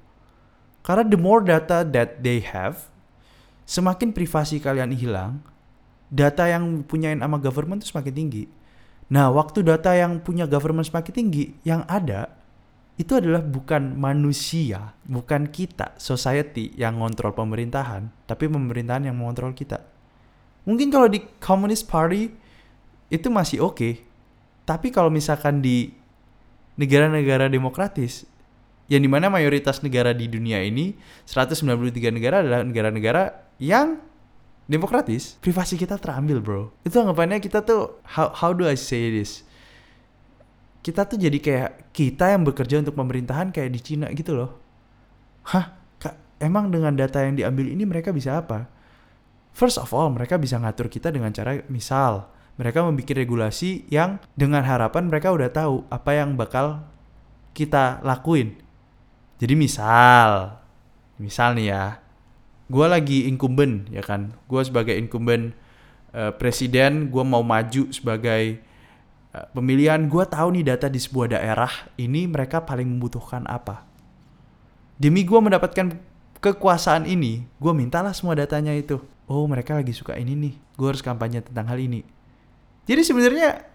Karena 0.81 1.05
the 1.05 1.21
more 1.21 1.45
data 1.45 1.85
that 1.85 2.25
they 2.25 2.41
have 2.41 2.89
semakin 3.69 4.09
privasi 4.09 4.57
kalian 4.57 4.89
hilang 4.97 5.45
data 6.09 6.49
yang 6.49 6.81
punya 6.83 7.13
nama 7.13 7.37
government 7.37 7.85
itu 7.85 7.93
semakin 7.93 8.13
tinggi. 8.13 8.43
Nah, 9.09 9.33
waktu 9.33 9.65
data 9.65 9.93
yang 9.97 10.21
punya 10.21 10.45
government 10.45 10.85
semakin 10.85 11.13
tinggi, 11.13 11.45
yang 11.65 11.81
ada 11.89 12.29
itu 12.99 13.15
adalah 13.15 13.39
bukan 13.39 13.95
manusia, 13.95 14.91
bukan 15.07 15.47
kita, 15.47 15.95
society 15.95 16.75
yang 16.75 16.99
ngontrol 16.99 17.31
pemerintahan, 17.31 18.11
tapi 18.27 18.51
pemerintahan 18.51 19.07
yang 19.07 19.15
mengontrol 19.15 19.55
kita. 19.55 19.81
Mungkin 20.67 20.91
kalau 20.91 21.07
di 21.07 21.23
Communist 21.39 21.87
Party 21.87 22.27
itu 23.07 23.27
masih 23.31 23.63
oke, 23.63 23.79
okay. 23.79 23.93
tapi 24.67 24.91
kalau 24.91 25.07
misalkan 25.07 25.63
di 25.63 25.95
negara-negara 26.75 27.47
demokratis, 27.47 28.27
yang 28.91 28.99
di 28.99 29.09
mana 29.09 29.31
mayoritas 29.31 29.79
negara 29.79 30.11
di 30.11 30.27
dunia 30.27 30.59
ini, 30.59 30.93
193 31.23 32.11
negara 32.11 32.43
adalah 32.43 32.61
negara-negara 32.67 33.23
yang 33.63 34.08
demokratis, 34.69 35.41
privasi 35.41 35.75
kita 35.75 35.97
terambil, 35.97 36.37
bro. 36.39 36.61
Itu 36.85 37.01
anggapannya 37.01 37.41
kita 37.41 37.65
tuh 37.65 37.97
how 38.05 38.29
how 38.37 38.53
do 38.53 38.69
I 38.69 38.77
say 38.77 39.09
this? 39.09 39.41
Kita 40.85 41.09
tuh 41.09 41.17
jadi 41.17 41.41
kayak 41.41 41.91
kita 41.91 42.37
yang 42.37 42.45
bekerja 42.45 42.79
untuk 42.85 42.93
pemerintahan 42.95 43.49
kayak 43.49 43.73
di 43.73 43.81
Cina 43.81 44.07
gitu 44.13 44.37
loh. 44.37 44.55
Hah? 45.49 45.75
Kak, 45.97 46.39
emang 46.39 46.69
dengan 46.69 46.93
data 46.93 47.25
yang 47.25 47.35
diambil 47.35 47.67
ini 47.67 47.83
mereka 47.83 48.13
bisa 48.13 48.39
apa? 48.39 48.69
First 49.51 49.81
of 49.81 49.91
all, 49.91 50.13
mereka 50.13 50.37
bisa 50.37 50.61
ngatur 50.61 50.87
kita 50.87 51.09
dengan 51.09 51.33
cara 51.33 51.59
misal 51.67 52.29
mereka 52.59 52.83
membuat 52.83 53.15
regulasi 53.15 53.87
yang 53.87 54.19
dengan 54.35 54.67
harapan 54.67 55.07
mereka 55.07 55.31
udah 55.31 55.47
tahu 55.47 55.87
apa 55.87 56.11
yang 56.11 56.35
bakal 56.35 56.83
kita 57.55 58.03
lakuin. 58.03 58.59
Jadi 59.39 59.55
misal, 59.55 60.59
misal 61.15 61.55
nih 61.55 61.71
ya, 61.71 62.03
gue 62.69 62.85
lagi 62.85 63.25
incumbent 63.25 63.89
ya 63.89 64.05
kan? 64.05 64.37
Gue 64.45 64.61
sebagai 64.61 64.93
incumbent 64.93 65.57
uh, 66.13 66.31
presiden 66.37 67.09
gue 67.09 67.23
mau 67.25 67.41
maju 67.41 67.89
sebagai 67.89 68.61
uh, 69.33 69.49
pemilihan. 69.51 70.05
Gue 70.05 70.23
tahu 70.29 70.53
nih 70.55 70.65
data 70.77 70.87
di 70.87 71.01
sebuah 71.01 71.33
daerah 71.33 71.73
ini 71.97 72.29
mereka 72.29 72.61
paling 72.63 72.85
membutuhkan 72.85 73.49
apa. 73.49 73.83
Demi 75.01 75.25
gue 75.25 75.39
mendapatkan 75.41 75.97
kekuasaan 76.39 77.09
ini 77.09 77.43
gue 77.57 77.73
mintalah 77.73 78.13
semua 78.13 78.37
datanya 78.37 78.71
itu. 78.71 79.01
Oh 79.25 79.45
mereka 79.49 79.73
lagi 79.73 79.91
suka 79.91 80.13
ini 80.15 80.37
nih. 80.37 80.53
Gue 80.77 80.93
harus 80.93 81.01
kampanye 81.01 81.41
tentang 81.41 81.67
hal 81.73 81.81
ini. 81.81 82.05
Jadi 82.85 83.01
sebenarnya 83.01 83.65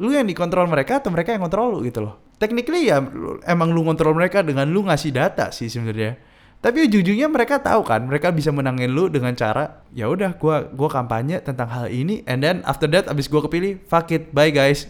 lu 0.00 0.12
yang 0.12 0.28
dikontrol 0.28 0.68
mereka 0.68 1.00
atau 1.00 1.12
mereka 1.12 1.32
yang 1.32 1.44
kontrol 1.44 1.76
lu 1.76 1.78
gitu 1.84 2.04
loh? 2.04 2.20
Technically 2.40 2.88
ya 2.88 3.04
emang 3.44 3.72
lu 3.72 3.84
kontrol 3.84 4.16
mereka 4.16 4.40
dengan 4.40 4.68
lu 4.68 4.84
ngasih 4.88 5.12
data 5.12 5.52
sih 5.52 5.68
sebenarnya 5.68 6.29
tapi 6.60 6.84
ujung-ujungnya 6.84 7.24
mereka 7.32 7.56
tahu 7.56 7.80
kan, 7.88 8.04
mereka 8.04 8.28
bisa 8.28 8.52
menangin 8.52 8.92
lu 8.92 9.08
dengan 9.08 9.32
cara 9.32 9.80
ya 9.96 10.12
udah 10.12 10.36
gua 10.36 10.68
gua 10.68 10.92
kampanye 10.92 11.40
tentang 11.40 11.72
hal 11.72 11.88
ini 11.88 12.20
and 12.28 12.44
then 12.44 12.60
after 12.68 12.84
that 12.84 13.08
abis 13.08 13.32
gua 13.32 13.40
kepilih, 13.48 13.80
fuck 13.88 14.12
it, 14.12 14.28
bye 14.36 14.52
guys. 14.52 14.84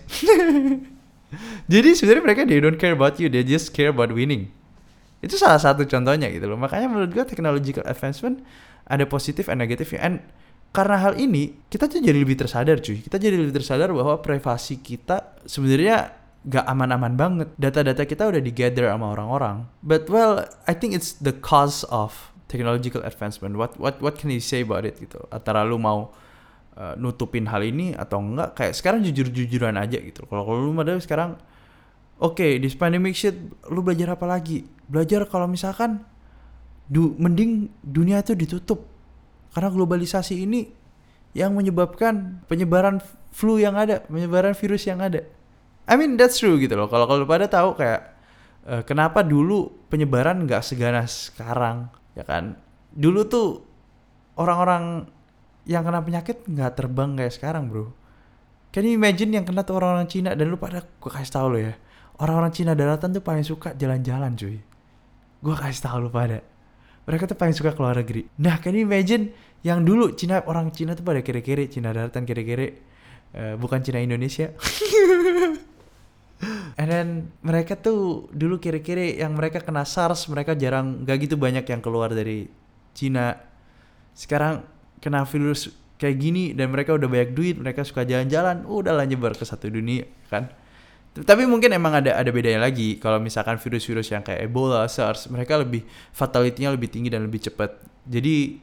Jadi 1.71 1.95
sebenarnya 1.95 2.23
mereka 2.27 2.43
they 2.43 2.59
don't 2.59 2.75
care 2.75 2.99
about 2.99 3.23
you, 3.23 3.31
they 3.31 3.47
just 3.47 3.71
care 3.71 3.95
about 3.95 4.11
winning. 4.11 4.51
Itu 5.23 5.39
salah 5.39 5.63
satu 5.63 5.87
contohnya 5.87 6.27
gitu 6.35 6.51
loh. 6.51 6.59
Makanya 6.59 6.91
menurut 6.91 7.15
gua 7.15 7.23
technological 7.23 7.87
advancement 7.87 8.43
ada 8.91 9.07
positif 9.07 9.47
and 9.47 9.63
negatif 9.63 9.95
and 9.95 10.19
karena 10.75 10.99
hal 10.99 11.15
ini 11.19 11.55
kita 11.71 11.87
tuh 11.87 12.03
jadi 12.03 12.19
lebih 12.19 12.35
tersadar 12.35 12.83
cuy. 12.83 12.99
Kita 12.99 13.15
jadi 13.15 13.39
lebih 13.39 13.55
tersadar 13.55 13.95
bahwa 13.95 14.19
privasi 14.19 14.83
kita 14.83 15.39
sebenarnya 15.47 16.19
gak 16.49 16.65
aman-aman 16.65 17.15
banget. 17.19 17.49
Data-data 17.61 18.09
kita 18.09 18.33
udah 18.33 18.41
digather 18.41 18.89
sama 18.89 19.13
orang-orang. 19.13 19.69
But 19.85 20.09
well, 20.09 20.49
I 20.65 20.73
think 20.73 20.97
it's 20.97 21.13
the 21.21 21.37
cause 21.37 21.85
of 21.93 22.33
technological 22.49 23.05
advancement. 23.05 23.61
What 23.61 23.77
what 23.77 24.01
what 24.01 24.17
can 24.17 24.33
you 24.33 24.41
say 24.41 24.65
about 24.65 24.89
it 24.89 24.97
gitu? 24.97 25.21
Antara 25.29 25.63
lu 25.63 25.77
mau 25.77 26.11
uh, 26.81 26.97
nutupin 26.97 27.45
hal 27.47 27.61
ini 27.61 27.93
atau 27.93 28.19
enggak? 28.25 28.57
Kayak 28.57 28.75
sekarang 28.75 29.01
jujur-jujuran 29.05 29.77
aja 29.77 30.01
gitu. 30.01 30.25
Kalau 30.25 30.49
lu 30.49 30.73
ada 30.81 30.97
sekarang 30.99 31.37
oke 32.19 32.41
okay, 32.41 32.57
this 32.57 32.75
pandemic 32.75 33.15
shit 33.15 33.37
lu 33.69 33.85
belajar 33.85 34.17
apa 34.17 34.25
lagi? 34.25 34.65
Belajar 34.89 35.29
kalau 35.29 35.47
misalkan 35.47 36.03
du 36.91 37.15
mending 37.21 37.71
dunia 37.85 38.19
itu 38.25 38.35
ditutup 38.35 38.83
karena 39.55 39.71
globalisasi 39.71 40.43
ini 40.43 40.67
yang 41.31 41.55
menyebabkan 41.55 42.43
penyebaran 42.51 42.99
flu 43.31 43.63
yang 43.63 43.79
ada, 43.79 44.03
penyebaran 44.11 44.59
virus 44.59 44.91
yang 44.91 44.99
ada. 44.99 45.23
I 45.91 45.99
mean 45.99 46.15
that's 46.15 46.39
true 46.39 46.55
gitu 46.63 46.79
loh. 46.79 46.87
Kalau 46.87 47.11
kalau 47.11 47.27
pada 47.27 47.51
tahu 47.51 47.75
kayak 47.75 48.15
uh, 48.71 48.83
kenapa 48.87 49.27
dulu 49.27 49.91
penyebaran 49.91 50.47
nggak 50.47 50.63
seganas 50.63 51.35
sekarang, 51.35 51.91
ya 52.15 52.23
kan? 52.23 52.55
Dulu 52.95 53.27
tuh 53.27 53.67
orang-orang 54.39 55.11
yang 55.67 55.83
kena 55.83 55.99
penyakit 55.99 56.47
nggak 56.47 56.79
terbang 56.79 57.19
kayak 57.19 57.35
sekarang, 57.35 57.67
bro. 57.67 57.91
Can 58.71 58.87
you 58.87 58.95
imagine 58.95 59.35
yang 59.35 59.43
kena 59.43 59.67
tuh 59.67 59.83
orang-orang 59.83 60.07
Cina 60.07 60.39
dan 60.39 60.47
lu 60.47 60.55
pada 60.55 60.87
gue 60.87 61.11
kasih 61.11 61.35
tau 61.35 61.51
lo 61.51 61.59
ya. 61.59 61.75
Orang-orang 62.23 62.55
Cina 62.55 62.79
daratan 62.79 63.11
tuh 63.11 63.19
paling 63.27 63.43
suka 63.43 63.75
jalan-jalan 63.75 64.39
cuy. 64.39 64.63
Gue 65.43 65.55
kasih 65.59 65.83
tau 65.91 65.99
lu 65.99 66.07
pada. 66.07 66.39
Mereka 67.03 67.27
tuh 67.27 67.35
paling 67.35 67.57
suka 67.57 67.75
keluar 67.75 67.99
negeri. 67.99 68.31
Nah, 68.39 68.63
can 68.63 68.79
you 68.79 68.87
imagine 68.87 69.35
yang 69.67 69.83
dulu 69.83 70.15
Cina 70.15 70.47
orang 70.47 70.71
Cina 70.71 70.95
tuh 70.95 71.03
pada 71.03 71.19
kiri-kiri, 71.19 71.67
Cina 71.67 71.91
daratan 71.91 72.23
kiri-kiri. 72.23 72.79
Uh, 73.35 73.59
bukan 73.59 73.83
Cina 73.83 73.99
Indonesia. 73.99 74.55
And 76.79 76.89
then 76.91 77.09
mereka 77.43 77.75
tuh 77.75 78.31
dulu 78.31 78.61
kiri-kiri 78.63 79.19
yang 79.19 79.35
mereka 79.35 79.65
kena 79.65 79.83
SARS, 79.83 80.31
mereka 80.31 80.55
jarang 80.55 81.03
gak 81.03 81.27
gitu 81.27 81.35
banyak 81.35 81.67
yang 81.67 81.81
keluar 81.83 82.13
dari 82.13 82.47
Cina. 82.95 83.35
Sekarang 84.15 84.63
kena 85.01 85.25
virus 85.25 85.73
kayak 86.01 86.17
gini 86.17 86.45
dan 86.57 86.73
mereka 86.73 86.97
udah 86.97 87.09
banyak 87.09 87.31
duit, 87.37 87.57
mereka 87.61 87.85
suka 87.85 88.09
jalan-jalan, 88.09 88.65
udah 88.65 88.97
lah 88.97 89.05
nyebar 89.05 89.37
ke 89.37 89.45
satu 89.45 89.69
dunia 89.69 90.09
kan. 90.33 90.49
Tapi 91.11 91.43
mungkin 91.43 91.75
emang 91.75 91.99
ada 91.99 92.15
ada 92.15 92.31
bedanya 92.31 92.63
lagi 92.63 92.97
kalau 93.03 93.19
misalkan 93.19 93.59
virus-virus 93.59 94.15
yang 94.15 94.23
kayak 94.23 94.47
Ebola, 94.47 94.87
SARS, 94.87 95.27
mereka 95.27 95.59
lebih 95.59 95.83
fatality-nya 96.15 96.71
lebih 96.71 96.87
tinggi 96.87 97.11
dan 97.11 97.27
lebih 97.27 97.43
cepat. 97.51 97.83
Jadi 98.07 98.63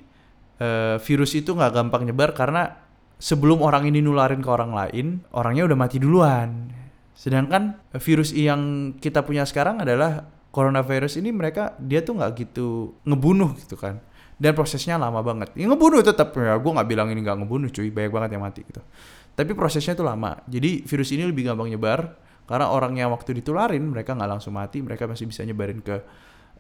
uh, 0.64 0.96
virus 0.98 1.36
itu 1.36 1.52
nggak 1.52 1.76
gampang 1.76 2.08
nyebar 2.08 2.32
karena 2.32 2.72
sebelum 3.20 3.60
orang 3.62 3.92
ini 3.92 4.00
nularin 4.00 4.40
ke 4.40 4.50
orang 4.50 4.72
lain, 4.72 5.22
orangnya 5.36 5.68
udah 5.68 5.78
mati 5.78 5.98
duluan 6.00 6.72
Sedangkan 7.18 7.82
virus 7.98 8.30
yang 8.30 8.94
kita 9.02 9.26
punya 9.26 9.42
sekarang 9.42 9.82
adalah 9.82 10.30
coronavirus 10.54 11.18
ini 11.18 11.34
mereka 11.34 11.74
dia 11.82 12.06
tuh 12.06 12.14
nggak 12.14 12.32
gitu 12.38 12.94
ngebunuh 13.10 13.58
gitu 13.58 13.74
kan. 13.74 13.98
Dan 14.38 14.54
prosesnya 14.54 15.02
lama 15.02 15.26
banget. 15.26 15.50
Ya 15.58 15.66
ngebunuh 15.66 16.06
tetap 16.06 16.30
ya, 16.38 16.62
gue 16.62 16.72
nggak 16.78 16.86
bilang 16.86 17.10
ini 17.10 17.26
nggak 17.26 17.42
ngebunuh 17.42 17.74
cuy, 17.74 17.90
banyak 17.90 18.14
banget 18.14 18.30
yang 18.38 18.44
mati 18.46 18.62
gitu. 18.62 18.86
Tapi 19.34 19.52
prosesnya 19.58 19.98
tuh 19.98 20.06
lama. 20.06 20.38
Jadi 20.46 20.86
virus 20.86 21.10
ini 21.10 21.26
lebih 21.26 21.50
gampang 21.50 21.74
nyebar 21.74 22.14
karena 22.46 22.70
orang 22.70 22.94
yang 23.02 23.10
waktu 23.10 23.34
ditularin 23.34 23.82
mereka 23.82 24.14
nggak 24.14 24.30
langsung 24.38 24.54
mati, 24.54 24.86
mereka 24.86 25.10
masih 25.10 25.26
bisa 25.26 25.42
nyebarin 25.42 25.82
ke 25.82 25.98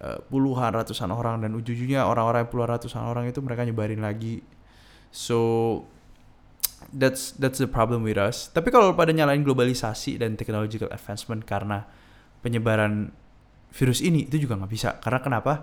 uh, 0.01 0.19
puluhan 0.25 0.73
ratusan 0.73 1.13
orang 1.13 1.45
dan 1.45 1.53
ujung-ujungnya 1.53 2.01
orang-orang 2.09 2.49
puluhan 2.49 2.81
ratusan 2.81 3.05
orang 3.05 3.29
itu 3.29 3.45
mereka 3.45 3.61
nyebarin 3.61 4.01
lagi. 4.01 4.41
So 5.13 5.85
that's 6.93 7.35
that's 7.37 7.59
the 7.59 7.69
problem 7.69 8.05
with 8.05 8.19
us. 8.19 8.49
Tapi 8.53 8.69
kalau 8.69 8.93
pada 8.93 9.11
nyalain 9.11 9.41
globalisasi 9.41 10.21
dan 10.21 10.37
technological 10.37 10.89
advancement 10.93 11.43
karena 11.43 11.83
penyebaran 12.41 13.11
virus 13.73 13.99
ini 13.99 14.25
itu 14.29 14.47
juga 14.47 14.57
nggak 14.57 14.71
bisa. 14.71 14.89
Karena 15.01 15.19
kenapa? 15.19 15.53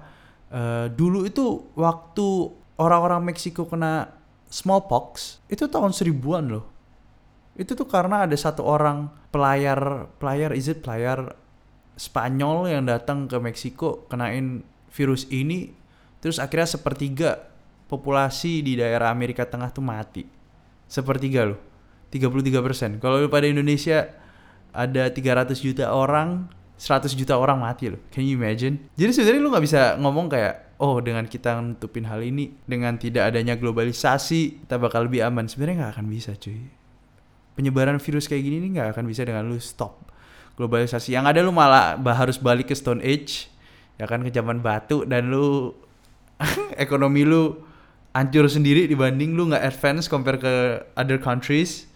Uh, 0.55 0.87
dulu 0.93 1.27
itu 1.27 1.67
waktu 1.75 2.53
orang-orang 2.79 3.33
Meksiko 3.33 3.67
kena 3.67 4.13
smallpox 4.47 5.41
itu 5.51 5.67
tahun 5.67 5.91
seribuan 5.91 6.47
loh. 6.51 6.67
Itu 7.55 7.79
tuh 7.79 7.87
karena 7.87 8.27
ada 8.27 8.35
satu 8.35 8.67
orang 8.67 9.11
pelayar 9.31 10.11
pelayar 10.19 10.55
is 10.55 10.67
it 10.71 10.83
pelayar 10.83 11.35
Spanyol 11.95 12.67
yang 12.67 12.91
datang 12.91 13.31
ke 13.31 13.39
Meksiko 13.39 14.11
kenain 14.11 14.67
virus 14.91 15.31
ini 15.31 15.71
terus 16.19 16.43
akhirnya 16.43 16.67
sepertiga 16.67 17.31
populasi 17.87 18.67
di 18.67 18.75
daerah 18.75 19.15
Amerika 19.15 19.47
Tengah 19.47 19.71
tuh 19.71 19.87
mati 19.87 20.27
sepertiga 20.89 21.49
loh. 21.49 21.61
33 22.15 22.63
persen. 22.63 22.91
Kalau 23.03 23.19
pada 23.27 23.51
Indonesia 23.51 24.07
ada 24.71 25.11
300 25.11 25.55
juta 25.59 25.91
orang 25.91 26.47
100 26.79 27.15
juta 27.15 27.35
orang 27.39 27.59
mati 27.63 27.91
loh. 27.91 28.01
Can 28.11 28.27
you 28.27 28.39
imagine? 28.39 28.91
Jadi 28.95 29.11
sebenarnya 29.15 29.41
lu 29.43 29.51
nggak 29.51 29.65
bisa 29.65 29.81
ngomong 29.99 30.27
kayak 30.31 30.79
oh 30.83 30.99
dengan 30.99 31.27
kita 31.27 31.59
nutupin 31.63 32.07
hal 32.07 32.23
ini 32.23 32.55
dengan 32.67 32.99
tidak 32.99 33.31
adanya 33.31 33.55
globalisasi 33.55 34.67
kita 34.67 34.77
bakal 34.79 35.07
lebih 35.07 35.27
aman. 35.27 35.47
Sebenarnya 35.47 35.87
nggak 35.87 35.93
akan 35.99 36.07
bisa 36.11 36.35
cuy. 36.39 36.71
Penyebaran 37.55 38.03
virus 38.03 38.27
kayak 38.27 38.43
gini 38.43 38.59
nih 38.63 38.71
nggak 38.79 38.89
akan 38.99 39.05
bisa 39.07 39.23
dengan 39.23 39.47
lu 39.47 39.59
stop 39.59 40.03
globalisasi. 40.59 41.15
Yang 41.15 41.25
ada 41.35 41.41
lu 41.43 41.51
malah 41.55 41.99
harus 42.15 42.39
balik 42.39 42.71
ke 42.71 42.75
Stone 42.79 43.03
Age 43.03 43.51
ya 43.95 44.11
kan 44.11 44.27
ke 44.27 44.31
zaman 44.35 44.59
batu 44.59 45.07
dan 45.07 45.31
lu 45.31 45.71
ekonomi 46.85 47.23
lu 47.23 47.55
hancur 48.15 48.47
sendiri 48.47 48.87
dibanding 48.87 49.35
lu 49.35 49.51
nggak 49.51 49.67
advance 49.67 50.07
compare 50.07 50.39
ke 50.39 50.53
other 50.95 51.19
countries 51.19 51.91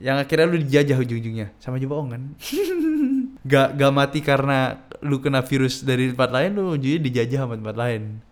yang 0.00 0.18
akhirnya 0.18 0.50
lu 0.50 0.58
dijajah 0.58 0.98
ujung-ujungnya. 0.98 1.54
Sama 1.62 1.78
aja 1.78 1.86
bohong 1.86 2.08
kan? 2.10 2.22
Gak 3.44 3.76
gak 3.76 3.92
mati 3.92 4.24
karena 4.24 4.88
lu 5.04 5.20
kena 5.20 5.44
virus 5.44 5.84
dari 5.84 6.08
tempat 6.10 6.32
lain 6.32 6.56
lu 6.56 6.74
ujungnya 6.74 6.98
dijajah 7.04 7.44
sama 7.44 7.60
tempat 7.60 7.76
lain. 7.76 8.24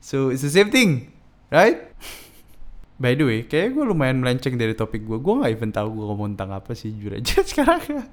So 0.00 0.32
it's 0.32 0.40
the 0.40 0.50
same 0.50 0.72
thing 0.72 1.14
right? 1.54 1.92
By 3.02 3.18
the 3.18 3.26
way 3.26 3.38
kayak 3.46 3.74
gue 3.74 3.84
lumayan 3.84 4.22
melenceng 4.22 4.58
dari 4.58 4.74
topik 4.74 5.02
gue 5.06 5.18
gue 5.18 5.34
nggak 5.34 5.52
even 5.54 5.70
tahu 5.74 5.88
gue 5.94 6.04
ngomong 6.06 6.34
tentang 6.34 6.54
apa 6.54 6.72
sih 6.78 6.94
jujur 6.94 7.18
aja 7.18 7.42
sekarang 7.50 8.06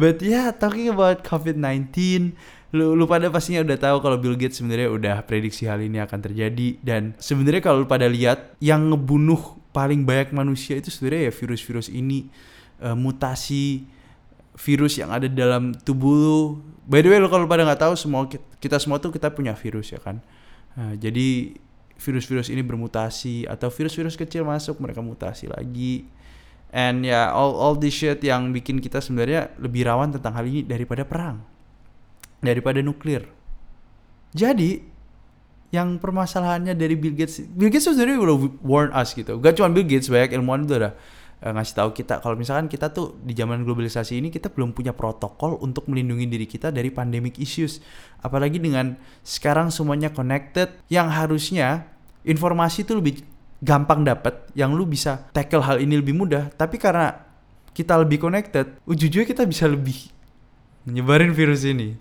but 0.00 0.20
yeah 0.24 0.50
talking 0.54 0.88
about 0.90 1.22
COVID-19 1.22 1.92
lu, 2.74 2.98
lu 2.98 3.04
pada 3.06 3.30
pastinya 3.30 3.62
udah 3.62 3.78
tahu 3.78 3.96
kalau 4.02 4.16
Bill 4.18 4.34
Gates 4.34 4.58
sebenarnya 4.58 4.90
udah 4.90 5.16
prediksi 5.22 5.70
hal 5.70 5.78
ini 5.78 6.02
akan 6.02 6.18
terjadi 6.18 6.82
dan 6.82 7.14
sebenarnya 7.22 7.62
kalau 7.62 7.86
lu 7.86 7.88
pada 7.88 8.10
lihat 8.10 8.58
yang 8.58 8.90
ngebunuh 8.90 9.62
paling 9.70 10.02
banyak 10.02 10.34
manusia 10.34 10.78
itu 10.78 10.90
sebenarnya 10.90 11.30
ya 11.30 11.32
virus-virus 11.34 11.90
ini 11.90 12.30
uh, 12.82 12.98
mutasi 12.98 13.86
virus 14.54 14.98
yang 15.02 15.10
ada 15.10 15.26
dalam 15.26 15.74
tubuh 15.74 16.14
lu. 16.14 16.38
By 16.86 17.02
the 17.02 17.10
way 17.10 17.18
lo 17.18 17.26
kalau 17.26 17.50
pada 17.50 17.66
nggak 17.66 17.80
tahu 17.82 17.94
semua 17.98 18.30
kita 18.30 18.78
semua 18.78 19.02
tuh 19.02 19.10
kita 19.10 19.34
punya 19.34 19.54
virus 19.58 19.90
ya 19.90 19.98
kan. 19.98 20.22
Nah, 20.78 20.94
jadi 20.94 21.58
virus-virus 21.98 22.50
ini 22.50 22.62
bermutasi 22.62 23.46
atau 23.46 23.70
virus-virus 23.70 24.18
kecil 24.18 24.46
masuk 24.46 24.78
mereka 24.78 25.02
mutasi 25.02 25.50
lagi. 25.50 26.06
And 26.74 27.06
ya 27.06 27.10
yeah, 27.14 27.26
all 27.30 27.54
all 27.54 27.78
this 27.78 27.94
shit 27.94 28.18
yang 28.26 28.50
bikin 28.50 28.82
kita 28.82 28.98
sebenarnya 28.98 29.54
lebih 29.62 29.86
rawan 29.86 30.10
tentang 30.10 30.34
hal 30.34 30.42
ini 30.42 30.66
daripada 30.66 31.06
perang 31.06 31.54
daripada 32.44 32.84
nuklir. 32.84 33.24
Jadi 34.36 34.84
yang 35.72 35.98
permasalahannya 35.98 36.76
dari 36.76 36.94
Bill 36.94 37.16
Gates, 37.16 37.42
Bill 37.50 37.72
Gates 37.72 37.88
sebenarnya 37.88 38.20
udah 38.20 38.36
warn 38.62 38.90
us 38.94 39.16
gitu. 39.16 39.40
Gak 39.42 39.58
cuma 39.58 39.72
Bill 39.72 39.88
Gates, 39.88 40.06
banyak 40.06 40.36
ilmuwan 40.38 40.68
itu 40.68 40.78
udah 40.78 40.92
uh, 41.42 41.52
ngasih 41.56 41.74
tahu 41.74 41.90
kita 41.98 42.22
kalau 42.22 42.38
misalkan 42.38 42.70
kita 42.70 42.94
tuh 42.94 43.18
di 43.26 43.34
zaman 43.34 43.66
globalisasi 43.66 44.22
ini 44.22 44.28
kita 44.30 44.54
belum 44.54 44.70
punya 44.70 44.94
protokol 44.94 45.58
untuk 45.58 45.90
melindungi 45.90 46.30
diri 46.30 46.46
kita 46.46 46.70
dari 46.70 46.94
pandemic 46.94 47.42
issues. 47.42 47.82
Apalagi 48.22 48.62
dengan 48.62 48.94
sekarang 49.26 49.74
semuanya 49.74 50.14
connected 50.14 50.70
yang 50.86 51.10
harusnya 51.10 51.90
informasi 52.22 52.86
itu 52.86 52.94
lebih 52.94 53.33
gampang 53.64 54.04
dapat, 54.04 54.52
yang 54.52 54.76
lu 54.76 54.84
bisa 54.84 55.24
tackle 55.32 55.64
hal 55.64 55.80
ini 55.80 55.96
lebih 55.96 56.12
mudah, 56.12 56.52
tapi 56.52 56.76
karena 56.76 57.16
kita 57.72 57.96
lebih 57.96 58.20
connected, 58.20 58.76
ujung-ujungnya 58.84 59.26
kita 59.26 59.44
bisa 59.48 59.64
lebih 59.64 60.12
nyebarin 60.84 61.32
virus 61.32 61.64
ini. 61.64 61.96